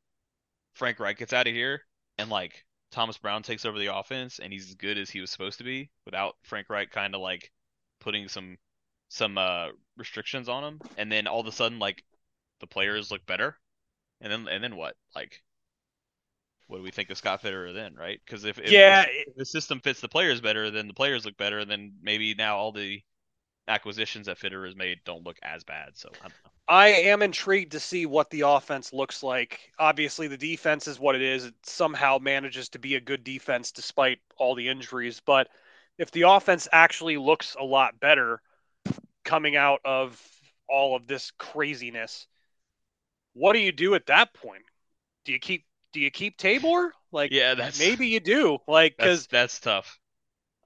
[0.74, 1.82] Frank Reich gets out of here
[2.18, 5.30] and like Thomas Brown takes over the offense and he's as good as he was
[5.30, 7.52] supposed to be without Frank Reich kind of like
[8.00, 8.58] putting some
[9.10, 9.68] some uh
[9.98, 12.02] restrictions on them, and then all of a sudden like
[12.60, 13.56] the players look better
[14.20, 15.42] and then and then what like
[16.66, 19.44] what do we think of Scott Fitterer then right because if, if yeah, if the
[19.44, 23.00] system fits the players better then the players look better then maybe now all the
[23.66, 27.22] acquisitions that Fitterer has made don't look as bad so I don't know I am
[27.22, 29.72] intrigued to see what the offense looks like.
[29.76, 31.46] Obviously, the defense is what it is.
[31.46, 35.18] It somehow manages to be a good defense despite all the injuries.
[35.18, 35.48] But
[35.98, 38.40] if the offense actually looks a lot better
[39.30, 40.20] coming out of
[40.68, 42.26] all of this craziness,
[43.32, 44.64] what do you do at that point?
[45.24, 46.92] Do you keep do you keep Tabor?
[47.12, 48.58] Like yeah that's maybe you do.
[48.66, 50.00] Like that's because that's tough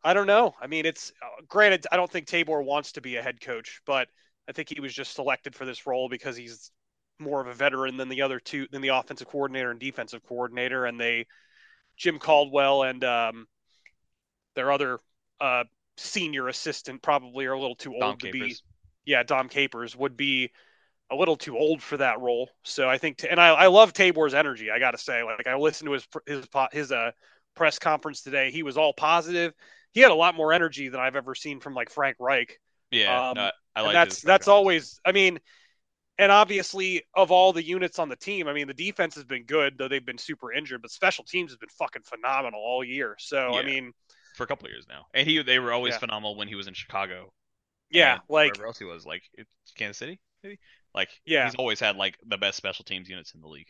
[0.04, 0.54] I don't know.
[0.60, 1.86] I mean, it's uh, granted.
[1.90, 4.08] I don't think Tabor wants to be a head coach, but
[4.46, 6.70] I think he was just selected for this role because he's
[7.18, 10.84] more of a veteran than the other two, than the offensive coordinator and defensive coordinator.
[10.84, 11.26] And they,
[11.96, 13.46] Jim Caldwell and um,
[14.54, 14.98] their other
[15.40, 15.64] uh,
[15.96, 18.56] senior assistant, probably are a little too old Dom to be.
[19.04, 20.50] Yeah, Dom Capers would be
[21.10, 22.50] a little too old for that role.
[22.64, 24.70] So I think, and I, I love Tabor's energy.
[24.70, 27.12] I got to say, like I listened to his his his uh
[27.54, 28.50] press conference today.
[28.50, 29.52] He was all positive.
[29.92, 32.58] He had a lot more energy than I've ever seen from like Frank Reich.
[32.90, 35.00] yeah Um, no, I like that's that's always.
[35.04, 35.38] I mean,
[36.18, 39.44] and obviously of all the units on the team, I mean the defense has been
[39.44, 43.16] good though they've been super injured, but special teams has been fucking phenomenal all year.
[43.18, 43.92] So I mean,
[44.34, 45.06] for a couple of years now.
[45.14, 45.98] And he they were always Yeah.
[46.00, 47.32] phenomenal when he was in Chicago.
[47.90, 50.20] yeah, like wherever else he was, like it's Kansas City.
[50.42, 50.58] maybe.
[50.94, 51.44] Like Yeah.
[51.46, 53.68] he's always had like the best special teams units in the league.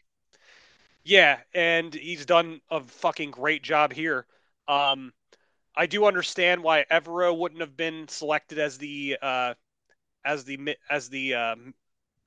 [1.04, 4.26] Yeah, and he's done a fucking great job here.
[4.68, 5.12] Um,
[5.76, 9.54] I do understand why Evero wouldn't have been selected as the uh,
[10.24, 11.74] as the as the um,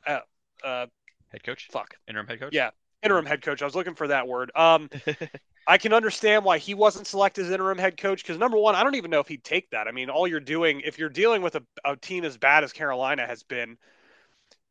[0.06, 0.20] uh,
[0.64, 0.88] uh,
[1.32, 2.54] Head coach, fuck interim head coach.
[2.54, 2.72] Yeah.
[3.04, 3.62] interim head coach.
[3.62, 4.52] I was looking for that word.
[4.56, 4.90] Um,
[5.68, 8.84] I can understand why he wasn't selected as interim head coach because number one, I
[8.84, 9.88] don't even know if he'd take that.
[9.88, 12.72] I mean, all you're doing if you're dealing with a, a team as bad as
[12.72, 13.78] Carolina has been,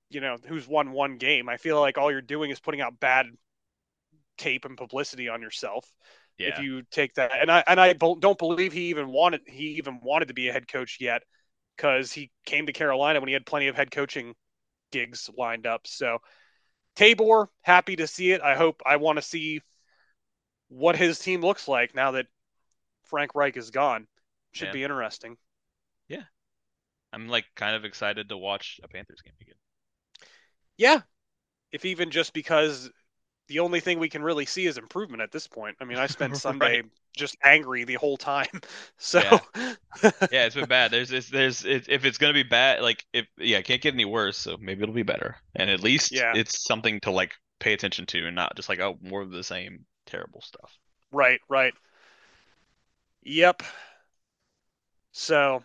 [0.08, 2.98] you know, who's won one game, I feel like all you're doing is putting out
[2.98, 3.26] bad
[4.38, 5.86] tape and publicity on yourself
[6.38, 6.48] yeah.
[6.48, 7.30] if you take that.
[7.38, 10.52] And I and I don't believe he even wanted he even wanted to be a
[10.52, 11.22] head coach yet
[11.76, 14.34] because he came to Carolina when he had plenty of head coaching
[14.92, 15.86] gigs lined up.
[15.86, 16.18] So
[16.94, 18.40] Tabor, happy to see it.
[18.40, 19.60] I hope I want to see
[20.68, 22.26] what his team looks like now that
[23.04, 24.08] Frank Reich is gone.
[24.52, 24.72] Should Yeah.
[24.72, 25.38] be interesting.
[26.08, 26.24] Yeah.
[27.12, 29.56] I'm like kind of excited to watch a Panthers game again.
[30.76, 31.00] Yeah.
[31.72, 32.90] If even just because
[33.48, 35.76] the only thing we can really see is improvement at this point.
[35.80, 36.80] I mean, I spent Right.
[36.80, 36.82] Sunday
[37.16, 38.60] just angry the whole time.
[38.98, 39.40] So
[40.30, 40.90] Yeah, it's been bad.
[40.90, 43.94] There's this, there's it, if it's gonna be bad, like if yeah, it can't get
[43.94, 44.36] any worse.
[44.36, 46.32] So maybe it'll be better, and at least Yeah.
[46.32, 49.44] it's something to like pay attention to, and not just like oh more of the
[49.44, 50.78] same terrible stuff.
[51.12, 51.74] Right, right.
[53.22, 53.62] Yep.
[55.12, 55.62] So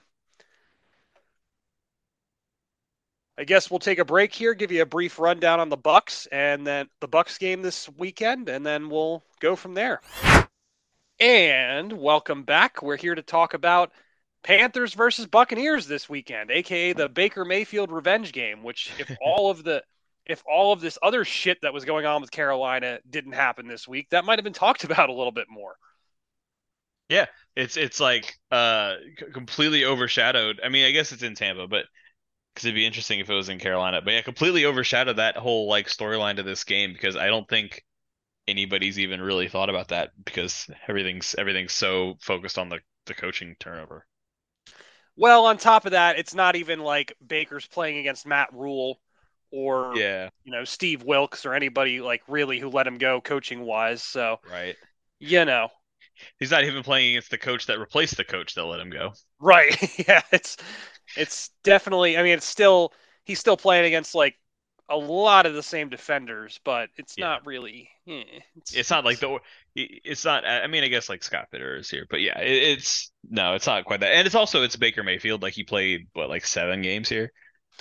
[3.37, 6.27] I guess we'll take a break here, give you a brief rundown on the Bucks
[6.31, 10.01] and then the Bucks game this weekend, and then we'll go from there.
[11.19, 12.81] And welcome back.
[12.81, 13.91] We're here to talk about
[14.43, 19.63] Panthers versus Buccaneers this weekend, aka the Baker Mayfield revenge game, which if all of
[19.63, 19.83] the
[20.31, 23.87] if all of this other shit that was going on with Carolina didn't happen this
[23.87, 25.75] week, that might have been talked about a little bit more.
[27.09, 27.25] Yeah,
[27.57, 28.95] it's it's like uh
[29.33, 30.61] completely overshadowed.
[30.63, 31.85] I mean, I guess it's in Tampa, but
[32.53, 34.01] because it'd be interesting if it was in Carolina.
[34.01, 37.83] But yeah, completely overshadowed that whole like storyline to this game because I don't think
[38.47, 43.57] anybody's even really thought about that because everything's everything's so focused on the the coaching
[43.59, 44.07] turnover.
[45.17, 49.00] Well, on top of that, it's not even like Baker's playing against Matt Rhule
[49.51, 53.61] or Yeah, you know Steve Wilks or anybody like really who let him go coaching
[53.61, 54.03] wise.
[54.03, 54.77] So right.
[55.19, 55.69] you know,
[56.39, 59.13] He's not even playing against the coach that replaced the coach that let him go.
[59.39, 59.75] right?
[60.07, 60.57] yeah, it's
[61.15, 62.17] it's definitely.
[62.17, 62.93] I mean, it's still
[63.25, 64.35] he's still playing against like
[64.89, 67.25] a lot of the same defenders, but it's Yeah.
[67.25, 67.89] not really.
[68.07, 68.23] eh,
[68.73, 69.39] It's not like the.
[69.75, 70.45] It's not.
[70.45, 73.85] I mean, I guess like Scott Fitterer's here, but yeah, it, it's no, it's not
[73.85, 74.13] quite that.
[74.13, 75.41] And it's also it's Baker Mayfield.
[75.41, 77.31] Like he played what like seven games here.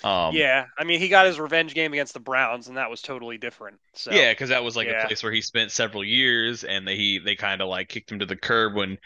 [0.03, 3.03] Um, yeah, I mean, he got his revenge game against the Browns, and that was
[3.03, 3.81] totally different.
[3.95, 5.03] So Yeah, because that was like Yeah.
[5.03, 8.11] a place where he spent several years, and they he they kind of like kicked
[8.11, 8.99] him to the curb when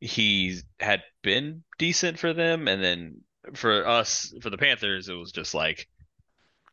[0.00, 3.22] he had been decent for them, and then
[3.54, 5.88] for us, for the Panthers, it was just like,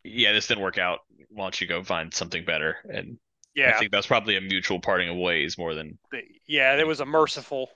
[0.03, 1.01] yeah, this didn't work out.
[1.29, 2.77] Why don't you go find something better?
[2.89, 3.19] And
[3.55, 5.99] yeah, I think that's probably a mutual parting of ways more than
[6.47, 7.69] yeah, it was a merciful,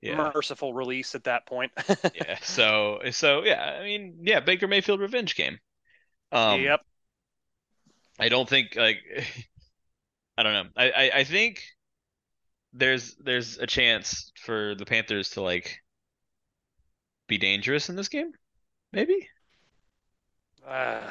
[0.00, 1.72] yeah, merciful release at that point.
[2.14, 2.38] yeah.
[2.42, 5.58] So so yeah, I mean, yeah, Baker Mayfield revenge game.
[6.32, 6.80] Um, yep.
[8.18, 8.98] I don't think like
[10.38, 10.70] I don't know.
[10.76, 11.62] I, I I think
[12.72, 15.80] there's there's a chance for the Panthers to like
[17.26, 18.32] be dangerous in this game.
[18.92, 19.28] Maybe.
[20.66, 21.00] Uh,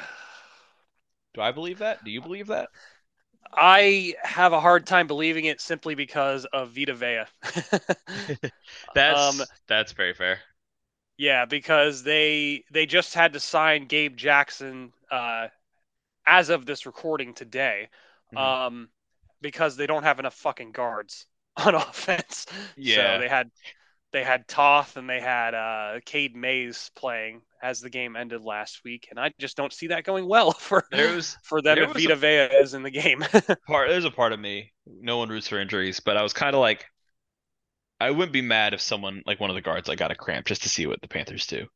[1.34, 2.02] Do I believe that?
[2.02, 2.70] Do you believe that?
[3.52, 7.24] I have a hard time believing it simply because of Vita Vea.
[8.94, 10.40] That's Um, that's very fair.
[11.18, 15.48] yeah, because they they just had to sign Gabe Jackson uh,
[16.26, 17.90] as of this recording today,
[18.32, 18.56] Mhm.
[18.66, 18.90] um,
[19.42, 21.26] because they don't have enough fucking guards
[21.58, 22.46] on offense.
[22.76, 22.84] Yeah.
[22.84, 23.50] So they had
[24.12, 28.82] they had Toth and they had uh, Cade Mays playing as the game ended last
[28.84, 32.14] week, and I just don't see that going well for was for them if Vita
[32.14, 33.24] a- Vea is in the game.
[33.66, 36.54] part there's a part of me, no one roots for injuries, but I was kind
[36.54, 36.86] of like
[38.00, 40.46] I wouldn't be mad if someone like one of the guards like got a cramp
[40.46, 41.66] just to see what the Panthers do.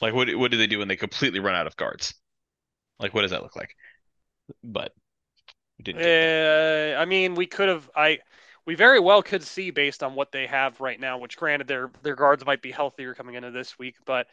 [0.00, 2.14] Like what what do they do when they completely run out of guards?
[2.98, 3.76] Like what does that look like?
[4.64, 4.92] But
[5.78, 7.90] we didn't Uh, I mean, we could have.
[7.94, 8.20] I
[8.66, 11.18] we very well could see based on what they have right now.
[11.18, 14.26] Which, granted, their their guards might be healthier coming into this week, but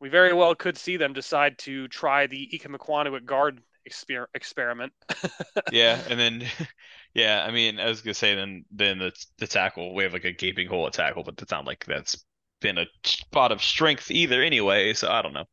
[0.00, 4.26] we very well could see them decide to try the Ikem Ekwonu at guard exper-
[4.34, 4.92] experiment.
[5.70, 6.44] Yeah, and then
[7.14, 10.24] yeah, I mean, I was gonna say then then the the tackle we have like
[10.24, 12.22] a gaping hole at tackle, but it's not like that's
[12.60, 15.44] been a spot of strength either anyway, so I don't know.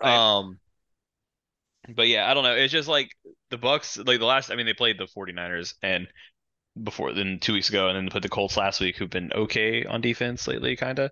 [0.00, 0.38] Right.
[0.38, 0.58] Um
[1.94, 2.54] but yeah, I don't know.
[2.54, 3.10] It's just like
[3.50, 6.08] the Bucks like the last I mean they played the 49ers and
[6.82, 9.84] before then two weeks ago and then put the Colts last week who've been okay
[9.84, 11.10] on defense lately kinda.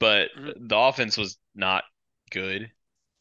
[0.00, 0.52] But Mhm.
[0.56, 1.84] the offense was not
[2.30, 2.72] good.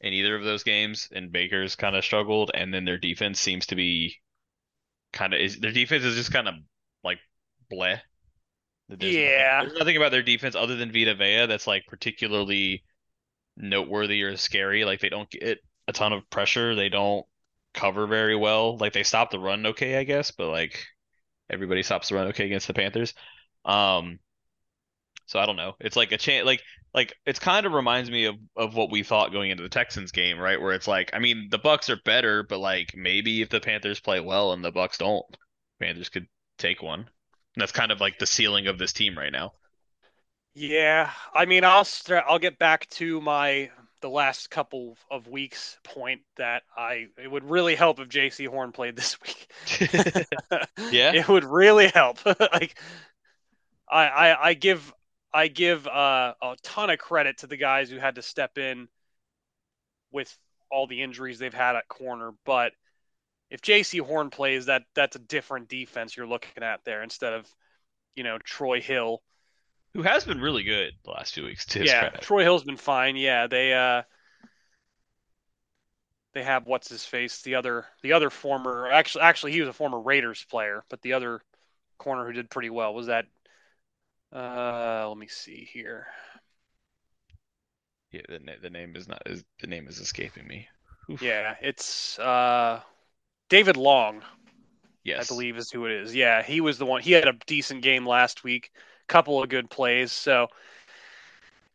[0.01, 3.67] in either of those games, and Baker's kind of struggled, and then their defense seems
[3.67, 4.21] to be
[5.13, 6.55] kind of is their defense is just kind of
[7.03, 7.19] like
[7.71, 8.01] bleh.
[8.89, 9.19] There's Yeah.
[9.19, 12.83] nothing, there's nothing about their defense other than Vita Vea that's like particularly
[13.57, 14.85] noteworthy or scary.
[14.85, 16.75] Like they don't get a ton of pressure.
[16.75, 17.25] They don't
[17.73, 18.77] cover very well.
[18.77, 20.85] Like they stop the run okay, I guess, but like
[21.49, 23.13] everybody stops the run okay against the Panthers.
[23.65, 24.19] Um,
[25.25, 25.73] so I don't know.
[25.79, 26.61] It's like a chance, like
[26.93, 30.11] like it's kind of reminds me of of what we thought going into the Texans
[30.11, 30.61] game, right?
[30.61, 33.99] Where it's like, I mean, the Bucks are better, but like maybe if the Panthers
[33.99, 35.25] play well and the Bucks don't,
[35.79, 36.27] Panthers could
[36.57, 36.99] take one.
[37.01, 39.53] And that's kind of like the ceiling of this team right now.
[40.53, 43.71] Yeah, I mean, I'll start, I'll get back to my
[44.01, 48.71] the last couple of weeks point that I it would really help if Jaycee Horn
[48.71, 49.51] played this week.
[50.91, 51.13] Yeah?
[51.13, 52.23] it would really help.
[52.25, 52.77] like,
[53.89, 54.93] I, I I give
[55.33, 58.87] I give uh, a ton of credit to the guys who had to step in
[60.11, 60.35] with
[60.71, 62.73] all the injuries they've had at corner, but
[63.49, 67.47] if Jaycee Horn plays, that that's a different defense you're looking at there instead of
[68.15, 69.21] you know Troy Hill.
[69.95, 72.21] Who has been really good the last few weeks to yeah, credit.
[72.21, 73.15] Troy Hill's been fine.
[73.15, 74.01] Yeah, they uh
[76.33, 79.73] they have what's his face, the other the other former actually actually he was a
[79.73, 81.41] former Raiders player, but the other
[81.97, 83.25] corner who did pretty well was that
[84.33, 86.07] uh let me see here.
[88.11, 90.67] Yeah, the, the name is not is the name is escaping me.
[91.09, 91.21] Oof.
[91.21, 92.81] Yeah, it's uh
[93.47, 94.23] David Long,
[95.05, 95.31] Yes.
[95.31, 96.15] I believe is who it is.
[96.15, 97.01] Yeah, he was the one.
[97.01, 98.71] He had a decent game last week,
[99.07, 100.11] couple of good plays.
[100.11, 100.47] So,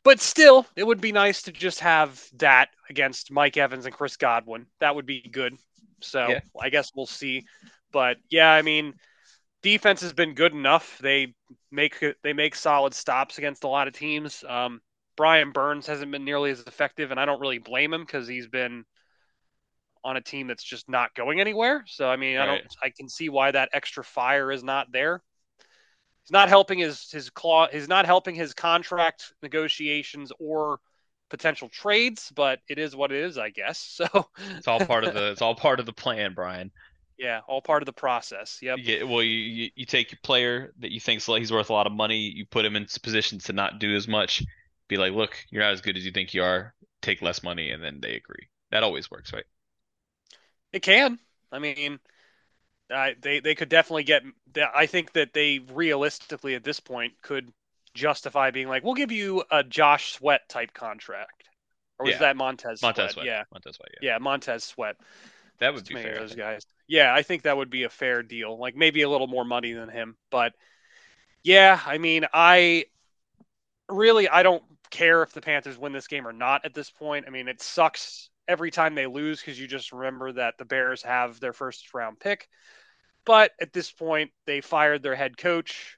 [0.03, 4.17] but still, it would be nice to just have that against Mike Evans and Chris
[4.17, 4.67] Godwin.
[4.81, 5.57] That would be good.
[6.01, 6.41] So Yeah.
[6.61, 7.45] I guess we'll see.
[7.93, 8.95] But yeah, I mean,
[9.63, 10.99] defense has been good enough.
[10.99, 11.35] They
[11.71, 14.45] make they make solid stops against a lot of teams.
[14.49, 14.81] Um,
[15.17, 18.47] Brian Burns hasn't been nearly as effective, and I don't really blame him because he's
[18.47, 18.85] been
[20.03, 21.85] on a team that's just not going anywhere.
[21.87, 25.23] So I mean, I don't I can see why that extra fire is not there.
[26.25, 30.81] He's not helping his his claw he's not helping his contract negotiations or
[31.29, 33.79] potential trades, but it is what it is, I guess.
[34.13, 36.71] So It's all part of the it's all part of the plan, Brian.
[37.19, 38.59] yeah, all part of the process.
[38.63, 38.79] Yep.
[38.79, 41.73] You get, well, you, you you take your player that you think he's worth a
[41.73, 44.43] lot of money, you put him in positions to not do as much.
[44.89, 46.75] Be like, look, you're not as good as you think you are.
[47.03, 48.49] Take less money, and then they agree.
[48.71, 49.45] That always works, right?
[50.73, 51.19] It can.
[51.53, 52.01] I mean,
[52.91, 54.23] uh, they they could definitely get.
[54.75, 57.53] I think that they realistically at this point could
[57.95, 61.49] justify being like, we'll give you a Josh Sweat type contract,
[61.99, 62.21] or was Yeah.
[62.21, 62.83] that Montez?
[62.83, 63.15] Montez Sweat?
[63.15, 63.27] Sweat.
[63.27, 63.89] Yeah, Montez Sweat.
[64.01, 64.97] Yeah, yeah, Montez Sweat.
[65.59, 66.19] that would Too be fair.
[66.21, 66.67] those guys.
[66.89, 68.59] Yeah, I think that would be a fair deal.
[68.59, 70.55] Like maybe a little more money than him, but
[71.43, 72.87] yeah, I mean, I
[73.89, 77.27] really I don't care if the Panthers win this game or not at this point.
[77.27, 81.03] I mean, it sucks every time they lose because you just remember that the Bears
[81.03, 82.49] have their first round pick.
[83.25, 85.97] But at this point, they fired their head coach.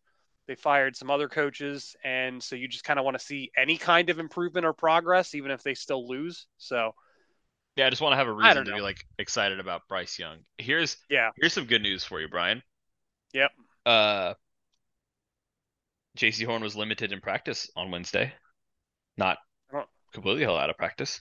[0.48, 3.76] They fired some other coaches, and so you just kind of want to see any
[3.76, 6.46] kind of improvement or progress, even if they still lose.
[6.58, 6.94] So
[7.76, 10.38] Yeah, I just want to have a reason to be like excited about Bryce Young.
[10.58, 12.62] Here's yeah, here's some good news for you, Brian.
[13.32, 13.52] Yep.
[13.86, 14.34] Uh,
[16.18, 18.32] Jaycee Horn was limited in practice on Wednesday,
[19.16, 19.38] not
[20.12, 21.20] completely held out of practice.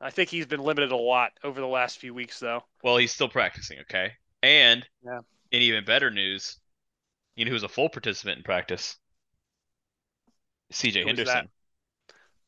[0.00, 2.62] I think he's been limited a lot over the last few weeks, though.
[2.84, 4.12] Well, he's still practicing, okay?
[4.42, 5.20] And Yeah.
[5.52, 6.58] in even better news,
[7.36, 8.96] you know who's a full participant in practice?
[10.70, 11.48] CJ Henderson.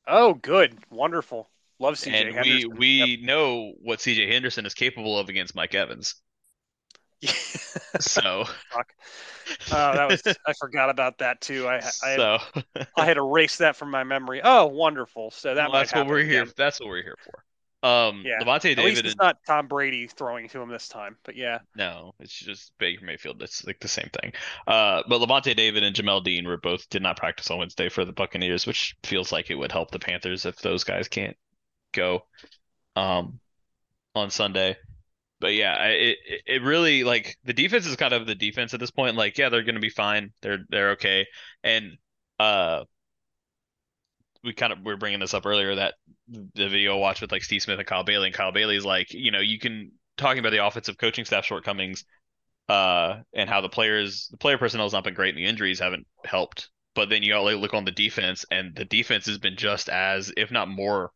[0.07, 1.49] Oh, good, wonderful.
[1.79, 2.71] Love CJ And Henderson.
[2.71, 6.17] we we know what CJ Henderson is capable of against Mike Evans.
[7.21, 7.35] Yep.
[8.01, 8.45] So
[9.73, 11.69] Oh, that was I forgot about that too.
[11.69, 12.39] I I, so
[12.97, 14.41] I had erased that from my memory.
[14.43, 15.31] Oh, wonderful.
[15.31, 16.47] So that well, that's what we're here.
[16.57, 17.45] That's what we're here for.
[17.83, 18.41] Um, Yeah.
[18.41, 21.17] Lavonte At least it's and not Tom Brady throwing to him this time.
[21.25, 23.43] But yeah, no, it's just Baker Mayfield.
[23.43, 24.33] It's like the same thing.
[24.67, 28.05] Uh, but Lavonte David and Jamel Dean were both did not practice on Wednesday for
[28.05, 31.37] the Buccaneers, which feels like it would help the Panthers if those guys can't
[31.93, 32.21] go
[32.97, 33.41] um
[34.15, 34.77] on Sunday.
[35.41, 38.91] But yeah, it- it really like the defense is kind of the defense at this
[38.91, 39.17] point.
[39.17, 40.33] Like, yeah, they're gonna be fine.
[40.43, 41.27] They're they're okay.
[41.65, 41.97] And
[42.39, 42.85] uh,
[44.43, 45.95] we kind of we were bringing this up earlier that
[46.29, 49.13] the video I watched with like Steve Smith and Kyle Bailey, and Kyle Bailey's like,
[49.13, 52.05] you know, you can talking about the offensive coaching staff shortcomings,
[52.69, 55.81] uh, and how the players the player personnel has not been great, and the injuries
[55.81, 56.69] haven't helped.
[56.95, 60.33] But then you gotta look on the defense, and the defense has been just as,
[60.37, 61.13] if not more,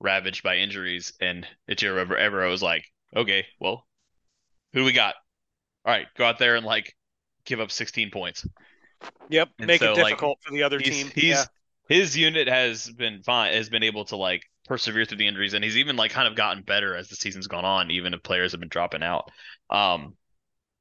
[0.00, 1.12] ravaged by injuries.
[1.20, 3.86] And Ejiro Ever Evero was like, okay, well,
[4.72, 5.14] who do we got?
[5.84, 6.94] All right, go out there and like
[7.44, 8.46] give up 16 points.
[9.30, 9.48] yep.
[9.58, 11.12] And Make so, it like, difficult for the other He's team.
[11.14, 11.44] he's yeah.
[11.88, 15.64] His unit has been fine, has been able to like persevere through the injuries, and
[15.64, 18.52] he's even like kind of gotten better as the season's gone on, even if players
[18.52, 19.30] have been dropping out.
[19.70, 20.16] Um,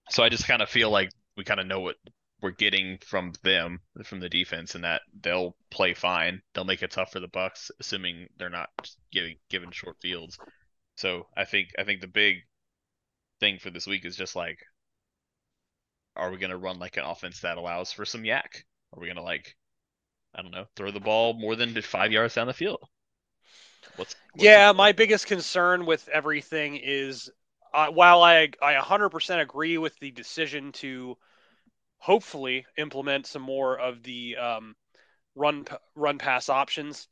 [0.10, 1.96] so I just kind of feel like we kind of know what
[2.42, 6.42] we're getting from them from the defense, and that they'll play fine.
[6.54, 8.70] They'll make it tough for the Bucks, assuming they're not
[9.12, 10.38] giving given short fields.
[10.96, 12.38] So I think I think the big
[13.40, 14.60] thing for this week is just like,
[16.16, 18.64] are we gonna run like an offense that allows for some YAC?
[18.94, 19.56] Are we gonna like,
[20.36, 22.80] I don't know, throw the ball more than five yards down the field?
[23.96, 27.30] What's, what's yeah, my biggest concern with everything is
[27.74, 31.18] uh, while I I 100% agree with the decision to
[31.98, 34.76] hopefully implement some more of the um,
[35.36, 35.66] run
[35.96, 37.08] run pass options,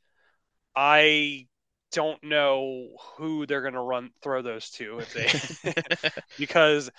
[0.76, 1.48] I
[1.92, 6.90] don't know who they're going to run throw those to if they because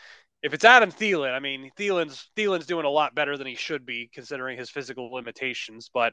[0.45, 3.87] if it's Adam Thielen, I mean Thielen's Thielen's doing a lot better than he should
[3.87, 6.13] be considering his physical limitations, but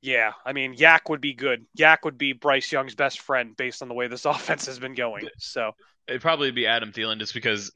[0.00, 1.64] yeah, I mean, YAC would be good.
[1.78, 4.94] YAC would be Bryce Young's best friend based on the way this offense has been
[4.94, 5.28] going.
[5.38, 5.72] So
[6.08, 7.70] it'd probably be Adam Thielen just because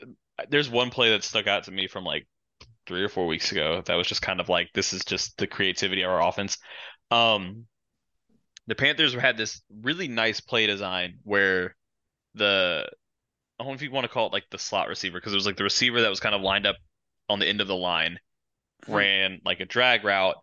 [0.48, 2.26] there's one play that stuck out to me from like
[2.86, 5.46] three or four weeks ago that was just kind of like this is just the
[5.46, 6.58] creativity of our offense.
[7.10, 7.66] Um,
[8.66, 11.76] the Panthers had this really nice play design where
[12.34, 12.88] the
[13.58, 15.36] I don't know if you want to call it like the slot receiver because it
[15.36, 16.76] was like the receiver that was kind of lined up
[17.28, 18.18] on the end of the line
[18.84, 18.94] hmm.
[18.94, 20.36] ran like a drag route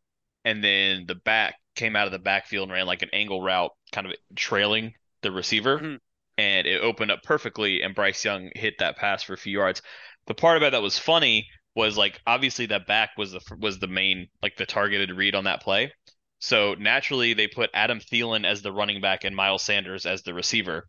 [0.45, 3.71] and then the back came out of the backfield and ran like an angle route,
[3.91, 5.95] kind of trailing the receiver, mm-hmm.
[6.37, 7.81] and it opened up perfectly.
[7.81, 9.81] And Bryce Young hit that pass for a few yards.
[10.27, 13.87] The part about that was funny was like obviously that back was the was the
[13.87, 15.91] main like the targeted read on that play.
[16.39, 20.33] So naturally they put Adam Thielen as the running back and Miles Sanders as the
[20.33, 20.87] receiver.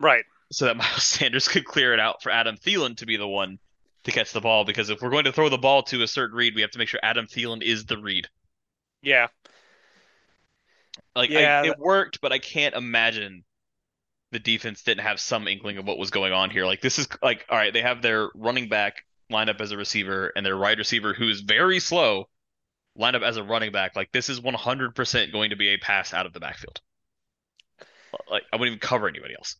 [0.00, 0.24] Right.
[0.52, 3.58] So that Miles Sanders could clear it out for Adam Thielen to be the one
[4.04, 6.36] to catch the ball because if we're going to throw the ball to a certain
[6.36, 8.28] read, we have to make sure Adam Thielen is the read.
[9.02, 9.28] Yeah.
[11.16, 13.44] Like yeah, I, it worked, but I can't imagine
[14.32, 16.66] the defense didn't have some inkling of what was going on here.
[16.66, 19.76] Like this is like all right, they have their running back lined up as a
[19.76, 22.28] receiver and their wide receiver who is very slow
[22.96, 23.96] lined up as a running back.
[23.96, 26.80] Like this is 100% going to be a pass out of the backfield.
[28.30, 29.56] Like I wouldn't even cover anybody else.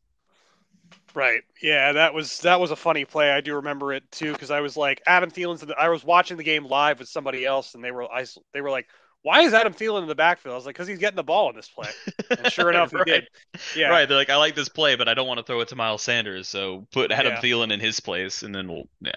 [1.15, 1.43] Right.
[1.63, 3.31] Yeah, that was that was a funny play.
[3.31, 5.65] I do remember it too because I was like Adam Thielen's.
[5.79, 8.71] I was watching the game live with somebody else, and they were I, they were
[8.71, 8.89] like,
[9.25, 10.53] why is Adam Thielen in the backfield?
[10.53, 11.89] I was like, because he's getting the ball in this play.
[12.31, 13.07] And sure enough, right.
[13.07, 13.29] he did.
[13.75, 13.89] Yeah.
[13.89, 14.07] Right.
[14.07, 16.03] They're like, I like this play, but I don't want to throw it to Miles
[16.03, 16.47] Sanders.
[16.47, 17.41] So put Adam yeah.
[17.41, 19.13] Thielen in his place, and then we'll, yeah.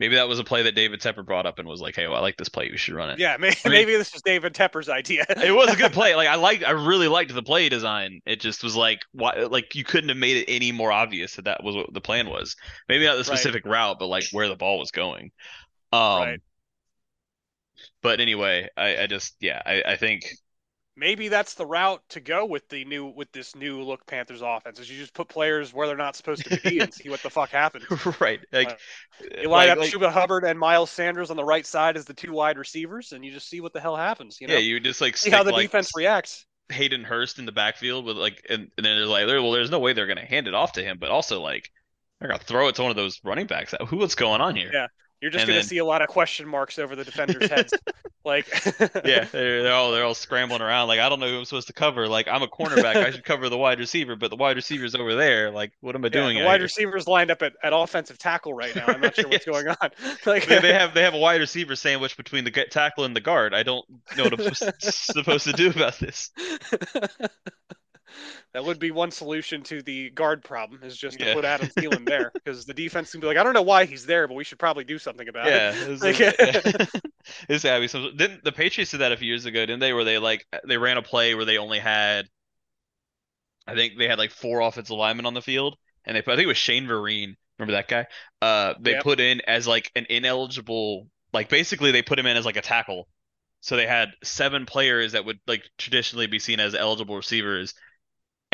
[0.00, 2.16] Maybe that was a play that David Tepper brought up and was like, "Hey, well,
[2.16, 2.68] I like this play.
[2.68, 5.24] We should run it." Yeah, maybe, I mean, maybe this was David Tepper's idea.
[5.28, 6.16] it was a good play.
[6.16, 8.20] Like I liked, I really liked the play design.
[8.26, 9.46] It just was like, why?
[9.48, 12.28] Like you couldn't have made it any more obvious that that was what the plan
[12.28, 12.56] was.
[12.88, 13.72] Maybe not the specific right.
[13.72, 15.30] route, but like where the ball was going.
[15.92, 16.40] Um, right.
[18.02, 20.24] But anyway, I, I just yeah, I, I think
[20.96, 24.78] maybe that's the route to go with the new with this new look Panthers offense.
[24.78, 27.30] Is you just put players where they're not supposed to be and see what the
[27.30, 27.84] fuck happens.
[28.20, 28.40] right.
[28.52, 31.66] Like uh, you line like, up like, Chuba Hubbard and Miles Sanders on the right
[31.66, 34.40] side as the two wide receivers, and you just see what the hell happens.
[34.40, 34.54] You know?
[34.54, 36.46] Yeah, you just like see how the like, defense reacts.
[36.70, 39.80] Hayden Hurst in the backfield with like, and, and then there's like, well, there's no
[39.80, 41.70] way they're gonna hand it off to him, but also like.
[42.20, 43.74] They're gonna throw it to one of those running backs.
[43.88, 43.96] Who?
[43.98, 44.70] What's going on here?
[44.72, 44.86] Yeah,
[45.24, 47.72] you're just going to see a lot of question marks over the defenders' heads.
[48.26, 48.46] like,
[49.06, 50.88] yeah, they're, they're, all they're all scrambling around.
[50.88, 52.06] Like, I don't know who I'm supposed to cover.
[52.08, 55.14] Like, I'm a cornerback, I should cover the wide receiver, but the wide receiver's over
[55.14, 55.50] there.
[55.50, 56.38] Like, what am I yeah, doing?
[56.38, 56.64] The wide here?
[56.64, 58.84] receiver's lined up at, at offensive tackle right now.
[58.86, 59.54] I'm not sure what's yes.
[59.54, 59.90] going on.
[60.26, 63.22] Like, they, they, have they have a wide receiver sandwich between the tackle and the
[63.22, 63.54] guard.
[63.54, 63.86] I don't
[64.18, 66.32] know what I'm supposed to do about this
[68.52, 71.34] that would be one solution to the guard problem is just to yeah.
[71.34, 74.06] put Adam Thielen there because the defense can be like, I don't know why he's
[74.06, 76.00] there, but we should probably do something about yeah, it.
[76.00, 76.32] Like, yeah,
[77.48, 78.16] it's gotta be some.
[78.16, 79.60] Didn't the Patriots did that a few years ago?
[79.60, 79.92] Didn't they?
[79.92, 82.26] Where they like they ran a play where they only had,
[83.66, 86.36] I think they had like four offensive linemen on the field, and they put, I
[86.36, 87.34] think it was Shane Vereen.
[87.58, 88.06] Remember that guy?
[88.42, 89.02] Uh, they yep.
[89.02, 92.62] put in as like an ineligible, like basically they put him in as like a
[92.62, 93.08] tackle.
[93.60, 97.74] So they had seven players that would like traditionally be seen as eligible receivers,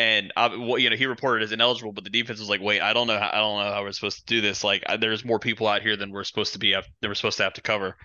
[0.01, 2.91] and uh, you know he reported as ineligible, but the defense was like, "Wait, I
[2.93, 4.63] don't know, how, I don't know how we're supposed to do this.
[4.63, 7.43] Like, there's more people out here than we're supposed to be, than we're supposed to
[7.43, 7.95] have to cover."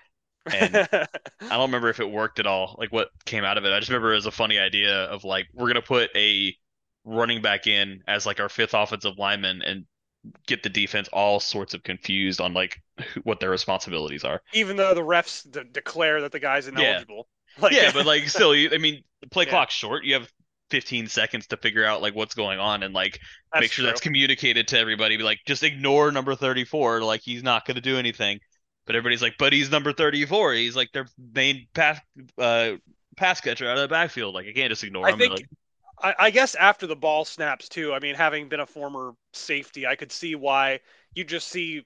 [0.53, 1.07] And I
[1.41, 3.73] don't remember if it worked at all, like what came out of it.
[3.73, 6.55] I just remember it was a funny idea of like we're gonna put a
[7.03, 9.85] running back in as like our fifth offensive lineman and
[10.45, 12.81] get the defense all sorts of confused on like
[13.23, 14.41] what their responsibilities are.
[14.53, 17.15] Even though the refs de- declare that the guy's ineligible.
[17.17, 17.23] Yeah.
[17.59, 19.49] Like, yeah, but like still, you, I mean, the play yeah.
[19.49, 20.03] clock's short.
[20.03, 20.31] You have
[20.69, 23.19] 15 seconds to figure out like what's going on and like
[23.53, 23.89] that's make sure true.
[23.89, 25.17] that's communicated to everybody.
[25.17, 27.01] Be like, just ignore number 34.
[27.01, 28.39] Like he's not going to do anything.
[28.85, 30.53] But everybody's like, but he's number 34.
[30.53, 31.99] He's like their main pass
[32.37, 32.73] uh,
[33.17, 34.33] pass catcher out of the backfield.
[34.33, 35.19] Like I can't just ignore I him.
[35.19, 35.49] Think, like,
[36.01, 37.93] I, I guess after the ball snaps too.
[37.93, 40.79] I mean, having been a former safety, I could see why
[41.13, 41.85] you just see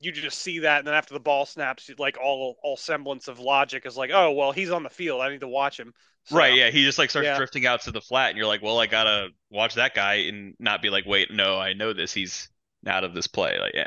[0.00, 3.38] you just see that, and then after the ball snaps, like all all semblance of
[3.38, 5.20] logic is like, oh well, he's on the field.
[5.22, 5.94] I need to watch him.
[6.24, 7.36] So, Right, yeah, he just like starts Yeah.
[7.36, 10.54] drifting out to the flat, and you're like, well, I gotta watch that guy and
[10.58, 12.12] not be like, wait, no, I know this.
[12.12, 12.48] He's
[12.86, 13.58] out of this play.
[13.58, 13.86] Like, yeah,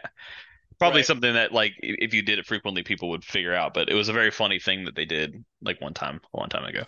[0.79, 1.05] probably Right.
[1.05, 3.73] something that like if you did it frequently, people would figure out.
[3.73, 6.49] But it was a very funny thing that they did like one time, a long
[6.49, 6.83] time ago.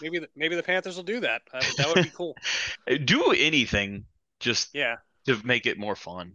[0.00, 1.42] Maybe the, maybe the Panthers will do that.
[1.52, 2.36] That, that would be cool.
[3.04, 4.06] Do anything
[4.40, 4.96] just Yeah.
[5.26, 6.34] to make it more fun.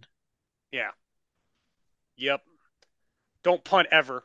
[0.72, 0.92] Yeah.
[2.18, 2.42] Yep.
[3.44, 4.24] Don't punt ever,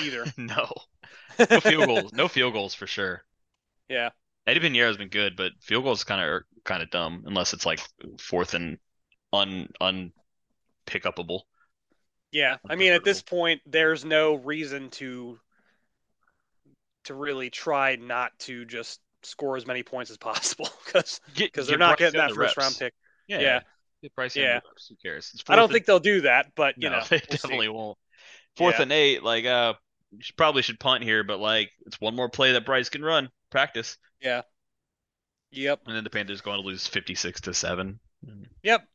[0.00, 0.24] either.
[0.36, 0.72] no,
[1.38, 3.24] no field goals, no field goals for sure.
[3.88, 4.10] yeah.
[4.46, 7.80] Eddy Piñeiro's been good, but field goals kind of kind of dumb unless it's like
[8.18, 8.78] fourth and
[9.32, 10.12] un un
[10.86, 11.40] pick unpickupable.
[12.32, 15.38] Yeah, I mean, at this point, there's no reason to
[17.04, 21.78] to really try not to just score as many points as possible because because they're
[21.78, 22.58] not getting that the first reps.
[22.58, 22.94] round pick.
[23.28, 23.60] Yeah, Yeah.
[24.04, 24.60] Get Bryce Yeah.
[24.90, 25.34] Who cares?
[25.48, 27.26] I don't think they'll do that, but you no, know, they we'll see.
[27.30, 27.96] definitely won't.
[28.56, 28.82] Fourth Yeah.
[28.82, 29.72] and eight, like uh,
[30.36, 33.96] probably should punt here, but like it's one more play that Bryce can run practice,
[34.20, 34.42] Yeah.
[35.52, 35.80] Yep.
[35.86, 37.98] and then the Panthers going to lose fifty six to seven.
[38.62, 38.86] Yep.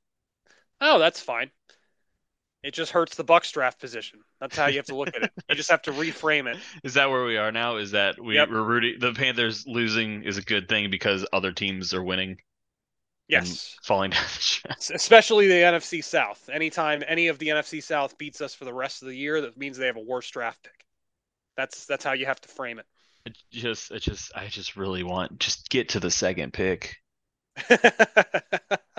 [0.80, 1.49] Oh, that's fine.
[2.62, 4.20] It just hurts the Bucks draft position.
[4.39, 5.32] That's how you have to look at it.
[5.49, 6.60] You just have to reframe it.
[6.84, 7.78] Is that where we are now?
[7.78, 8.49] Is that we, Yep.
[8.49, 12.38] we're rooting the Panthers losing is a good thing because other teams are winning
[13.30, 13.80] Yes.
[13.84, 14.93] falling down the stretch.
[14.93, 16.49] Especially the NFC South.
[16.49, 19.57] Anytime any of the NFC South beats us for the rest of the year, that
[19.57, 20.86] means they have a worse draft pick.
[21.57, 22.80] That's that's how you have to frame
[23.25, 26.97] It just, it just, I just really want just get to the second pick.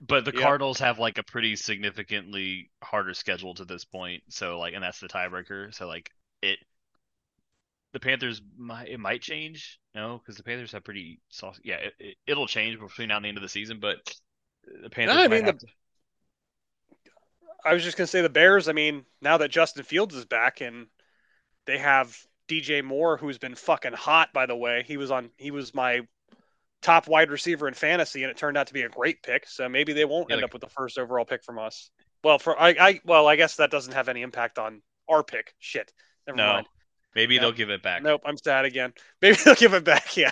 [0.00, 0.34] But the Yep.
[0.34, 5.00] Cardinals have like a pretty significantly harder schedule to this point, so like, and that's
[5.00, 5.72] the tiebreaker.
[5.74, 6.10] So like,
[6.42, 6.58] it,
[7.92, 11.60] the Panthers might it might change, no, because the Panthers have pretty soft.
[11.64, 13.96] Yeah, it, it'll change between now and the end of the season, but
[14.82, 15.72] the Panthers No, I mean, have the- to.
[17.64, 18.68] I was just gonna say the Bears.
[18.68, 20.86] I mean, now that Justin Fields is back and
[21.66, 22.16] they have
[22.48, 24.32] DJ Moore, who's been fucking hot.
[24.32, 25.30] By the way, he was on.
[25.36, 26.00] He was my
[26.82, 29.46] top wide receiver in fantasy, and it turned out to be a great pick.
[29.46, 31.90] So maybe they won't Yeah, end like- up with the first overall pick from us.
[32.24, 35.54] Well, for I, I well, I guess that doesn't have any impact on our pick.
[35.58, 35.92] Shit.
[36.26, 36.66] Never No, mind.
[37.14, 37.42] Maybe Yep.
[37.42, 38.02] they'll give it back.
[38.02, 38.92] Nope, I'm sad again.
[39.22, 40.16] Maybe they'll give it back.
[40.16, 40.30] Yeah,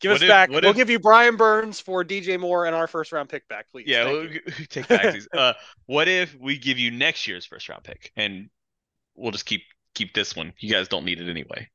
[0.00, 0.50] give What us if- back.
[0.50, 3.66] We'll if- give you Brian Burns for DJ Moore and our first round pick back,
[3.70, 3.86] please.
[3.88, 4.28] Yeah, we'll
[4.68, 5.28] take back these.
[5.34, 5.52] Uh,
[5.86, 8.48] what if we give you next year's first round pick and
[9.14, 9.62] we'll just keep
[9.94, 10.52] keep this one?
[10.58, 11.68] You guys don't need it anyway.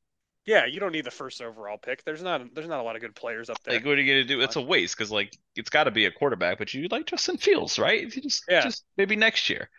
[0.46, 0.66] yeah.
[0.66, 2.04] You don't need the first overall pick.
[2.06, 2.42] There's not.
[2.54, 3.76] There's not a lot of good players up there.
[3.76, 4.42] Like, what are you gonna do?
[4.42, 7.38] It's a waste because like it's got to be a quarterback, but you like Justin
[7.38, 8.02] Fields, right?
[8.16, 8.62] You just Yeah.
[8.62, 9.70] just maybe next year,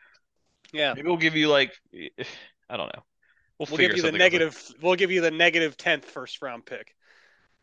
[0.72, 0.92] yeah.
[0.94, 1.72] maybe we'll give you like
[2.68, 3.02] I don't know.
[3.58, 4.74] We'll, We'll give you the negative.
[4.82, 6.94] We'll give you the negative tenth first round pick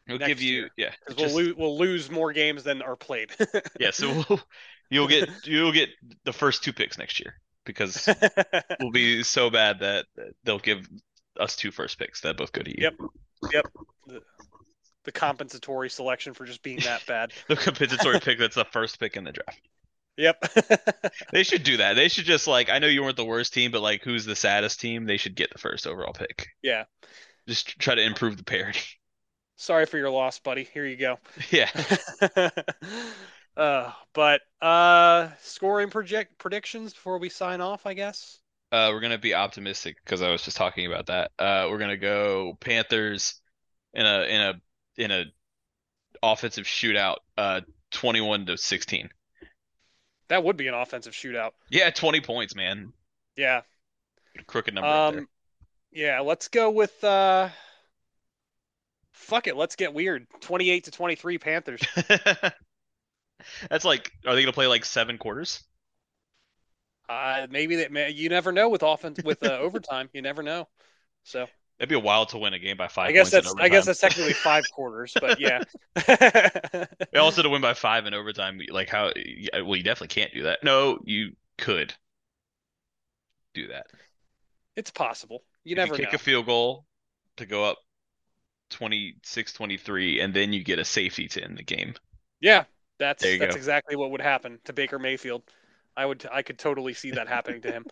[0.07, 0.69] We'll give you year.
[0.77, 0.91] yeah.
[1.07, 1.55] because just- we'll lose.
[1.55, 3.31] We'll lose more games than are played.
[3.79, 3.91] yeah.
[3.91, 4.41] So we'll,
[4.89, 5.89] you'll get you'll get
[6.25, 7.35] the first two picks next year
[7.65, 8.09] because
[8.79, 10.05] we'll be so bad that
[10.43, 10.87] they'll give
[11.39, 12.91] us two first picks that both go to you.
[13.51, 13.65] Yep.
[14.07, 14.21] the,
[15.05, 17.31] the compensatory selection for just being that bad.
[17.47, 19.61] The compensatory pick that's the first pick in the draft.
[20.17, 20.53] Yep.
[21.31, 21.95] They should do that.
[21.95, 24.35] They should just like I know you weren't the worst team, but like who's the
[24.35, 25.05] saddest team?
[25.05, 26.49] They should get the first overall pick.
[26.61, 26.83] yeah.
[27.47, 28.79] Just try to improve the parity.
[29.55, 30.63] Sorry for your loss, buddy.
[30.63, 31.19] Here you go.
[31.51, 31.69] yeah.
[33.57, 38.39] uh, but uh, scoring project predictions before we sign off, I guess.
[38.71, 41.31] Uh, we're gonna be optimistic because I was just talking about that.
[41.37, 43.41] Uh, we're gonna go Panthers
[43.93, 44.53] in a in a
[44.97, 45.25] in a
[46.21, 47.17] offensive shootout.
[47.37, 47.61] Uh,
[47.91, 49.09] twenty-one to sixteen.
[50.29, 51.51] That would be an offensive shootout.
[51.69, 52.93] Yeah, twenty points, man.
[53.35, 53.61] Yeah.
[54.47, 55.27] Crooked number right Um.
[55.91, 56.21] Yeah.
[56.21, 57.03] Let's go with.
[57.03, 57.49] uh
[59.11, 59.55] Fuck it.
[59.55, 60.27] Let's get weird.
[60.41, 61.81] Twenty-eight to twenty-three Panthers.
[63.69, 65.63] That's like, are they gonna play like seven quarters?
[67.07, 68.13] Uh, maybe that.
[68.15, 70.09] You never know with offense with uh, overtime.
[70.13, 70.67] You never know.
[71.23, 71.47] So
[71.79, 73.09] That'd be a while to win a game by five.
[73.09, 75.59] I guess that's I guess that's technically five quarters, but yeah.
[77.15, 79.11] Also to win by five in overtime, like how?
[79.53, 80.63] Well, you definitely can't do that.
[80.63, 81.93] No, you could
[83.53, 83.87] do that.
[84.75, 85.43] it's possible.
[85.63, 86.13] You If never kick know.
[86.13, 86.87] a field goal
[87.37, 87.77] to go up
[88.71, 91.95] 26-23, and then you get a safety to end the game.
[92.41, 92.65] Yeah,
[92.99, 93.55] that's that's go.
[93.55, 95.43] exactly what would happen to Baker Mayfield.
[95.95, 97.87] I would I could totally see that happening to him,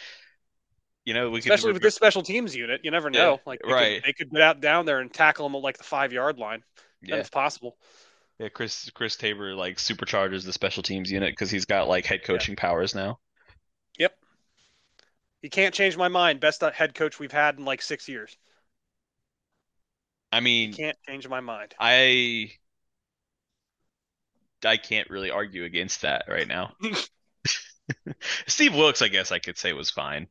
[1.06, 2.80] You know, we could especially with this special teams unit.
[2.84, 3.40] You never Yeah, know.
[3.46, 4.02] Like they right.
[4.02, 6.38] could, they could get out down there and tackle them at like the five yard
[6.38, 6.62] line.
[7.02, 7.76] Yeah, That's possible.
[8.38, 8.48] yeah.
[8.48, 12.56] Chris Chris Tabor like supercharges the special teams unit because he's got like head coaching
[12.56, 13.18] powers now.
[13.98, 14.16] Yep.
[15.40, 16.40] You can't change my mind.
[16.40, 18.36] Best uh, head coach we've had in like six years.
[20.32, 21.74] I mean, Can't change my mind.
[21.78, 22.52] I
[24.64, 26.74] I can't really argue against that right now.
[28.46, 30.28] Steve Wilks, I guess I could say was fine.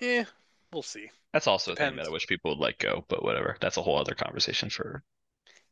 [0.00, 0.24] Yeah,
[0.72, 1.10] we'll see.
[1.32, 3.56] That's also a thing that I wish people would let go, but whatever.
[3.62, 5.02] That's a whole other conversation for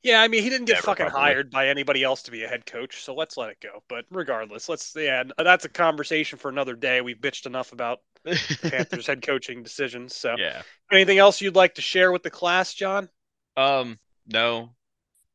[0.02, 1.08] Yeah, I mean, he didn't get Never, fucking probably.
[1.08, 3.82] hired by anybody else to be a head coach, so let's let it go.
[3.88, 7.00] But regardless, let's yeah, that's a conversation for another day.
[7.00, 8.00] We've bitched enough about
[8.70, 10.14] Panthers head coaching decisions.
[10.14, 10.62] So, Yeah.
[10.92, 13.08] anything else you'd like to share with the class, John?
[13.56, 14.74] Um, no,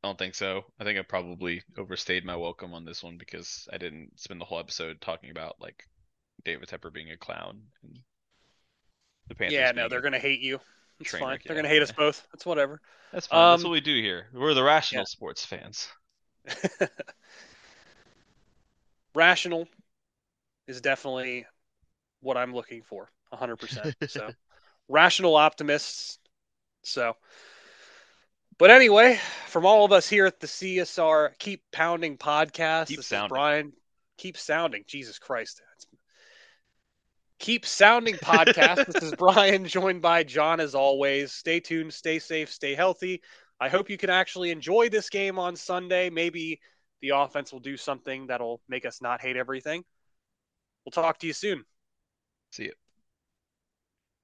[0.04, 0.64] I don't think so.
[0.80, 4.46] I think I probably overstayed my welcome on this one because I didn't spend the
[4.46, 5.84] whole episode talking about like
[6.44, 8.00] David Tepper being a clown and
[9.32, 9.54] the Panthers.
[9.54, 10.60] yeah, no, they're gonna hate you.
[11.00, 11.22] It's fine.
[11.28, 12.26] wreck, They're yeah, gonna hate us both.
[12.32, 12.80] That's whatever.
[13.12, 13.52] That's fine.
[13.52, 14.26] That's Um, what we do here.
[14.32, 15.88] We're the rational sports fans.
[19.14, 19.68] Rational
[20.66, 21.46] is definitely
[22.20, 23.94] what I'm looking for, 100%.
[24.08, 24.30] So,
[24.88, 26.18] rational optimists.
[26.82, 27.14] So,
[28.58, 29.18] but anyway,
[29.48, 33.26] from all of us here at the CSR Keep Pounding podcast, Keep this sounding.
[33.26, 33.72] is Brian.
[34.18, 34.84] Keep sounding.
[34.86, 35.60] Jesus Christ.
[37.42, 38.86] Keep sounding podcast.
[38.86, 41.32] this is Brian, joined by John as always.
[41.32, 43.20] Stay tuned, stay safe, stay healthy.
[43.58, 46.08] I hope you can actually enjoy this game on Sunday.
[46.08, 46.60] Maybe
[47.00, 49.82] the offense will do something that'll make us not hate everything.
[50.84, 51.64] We'll talk to you soon.
[52.52, 52.81] See you.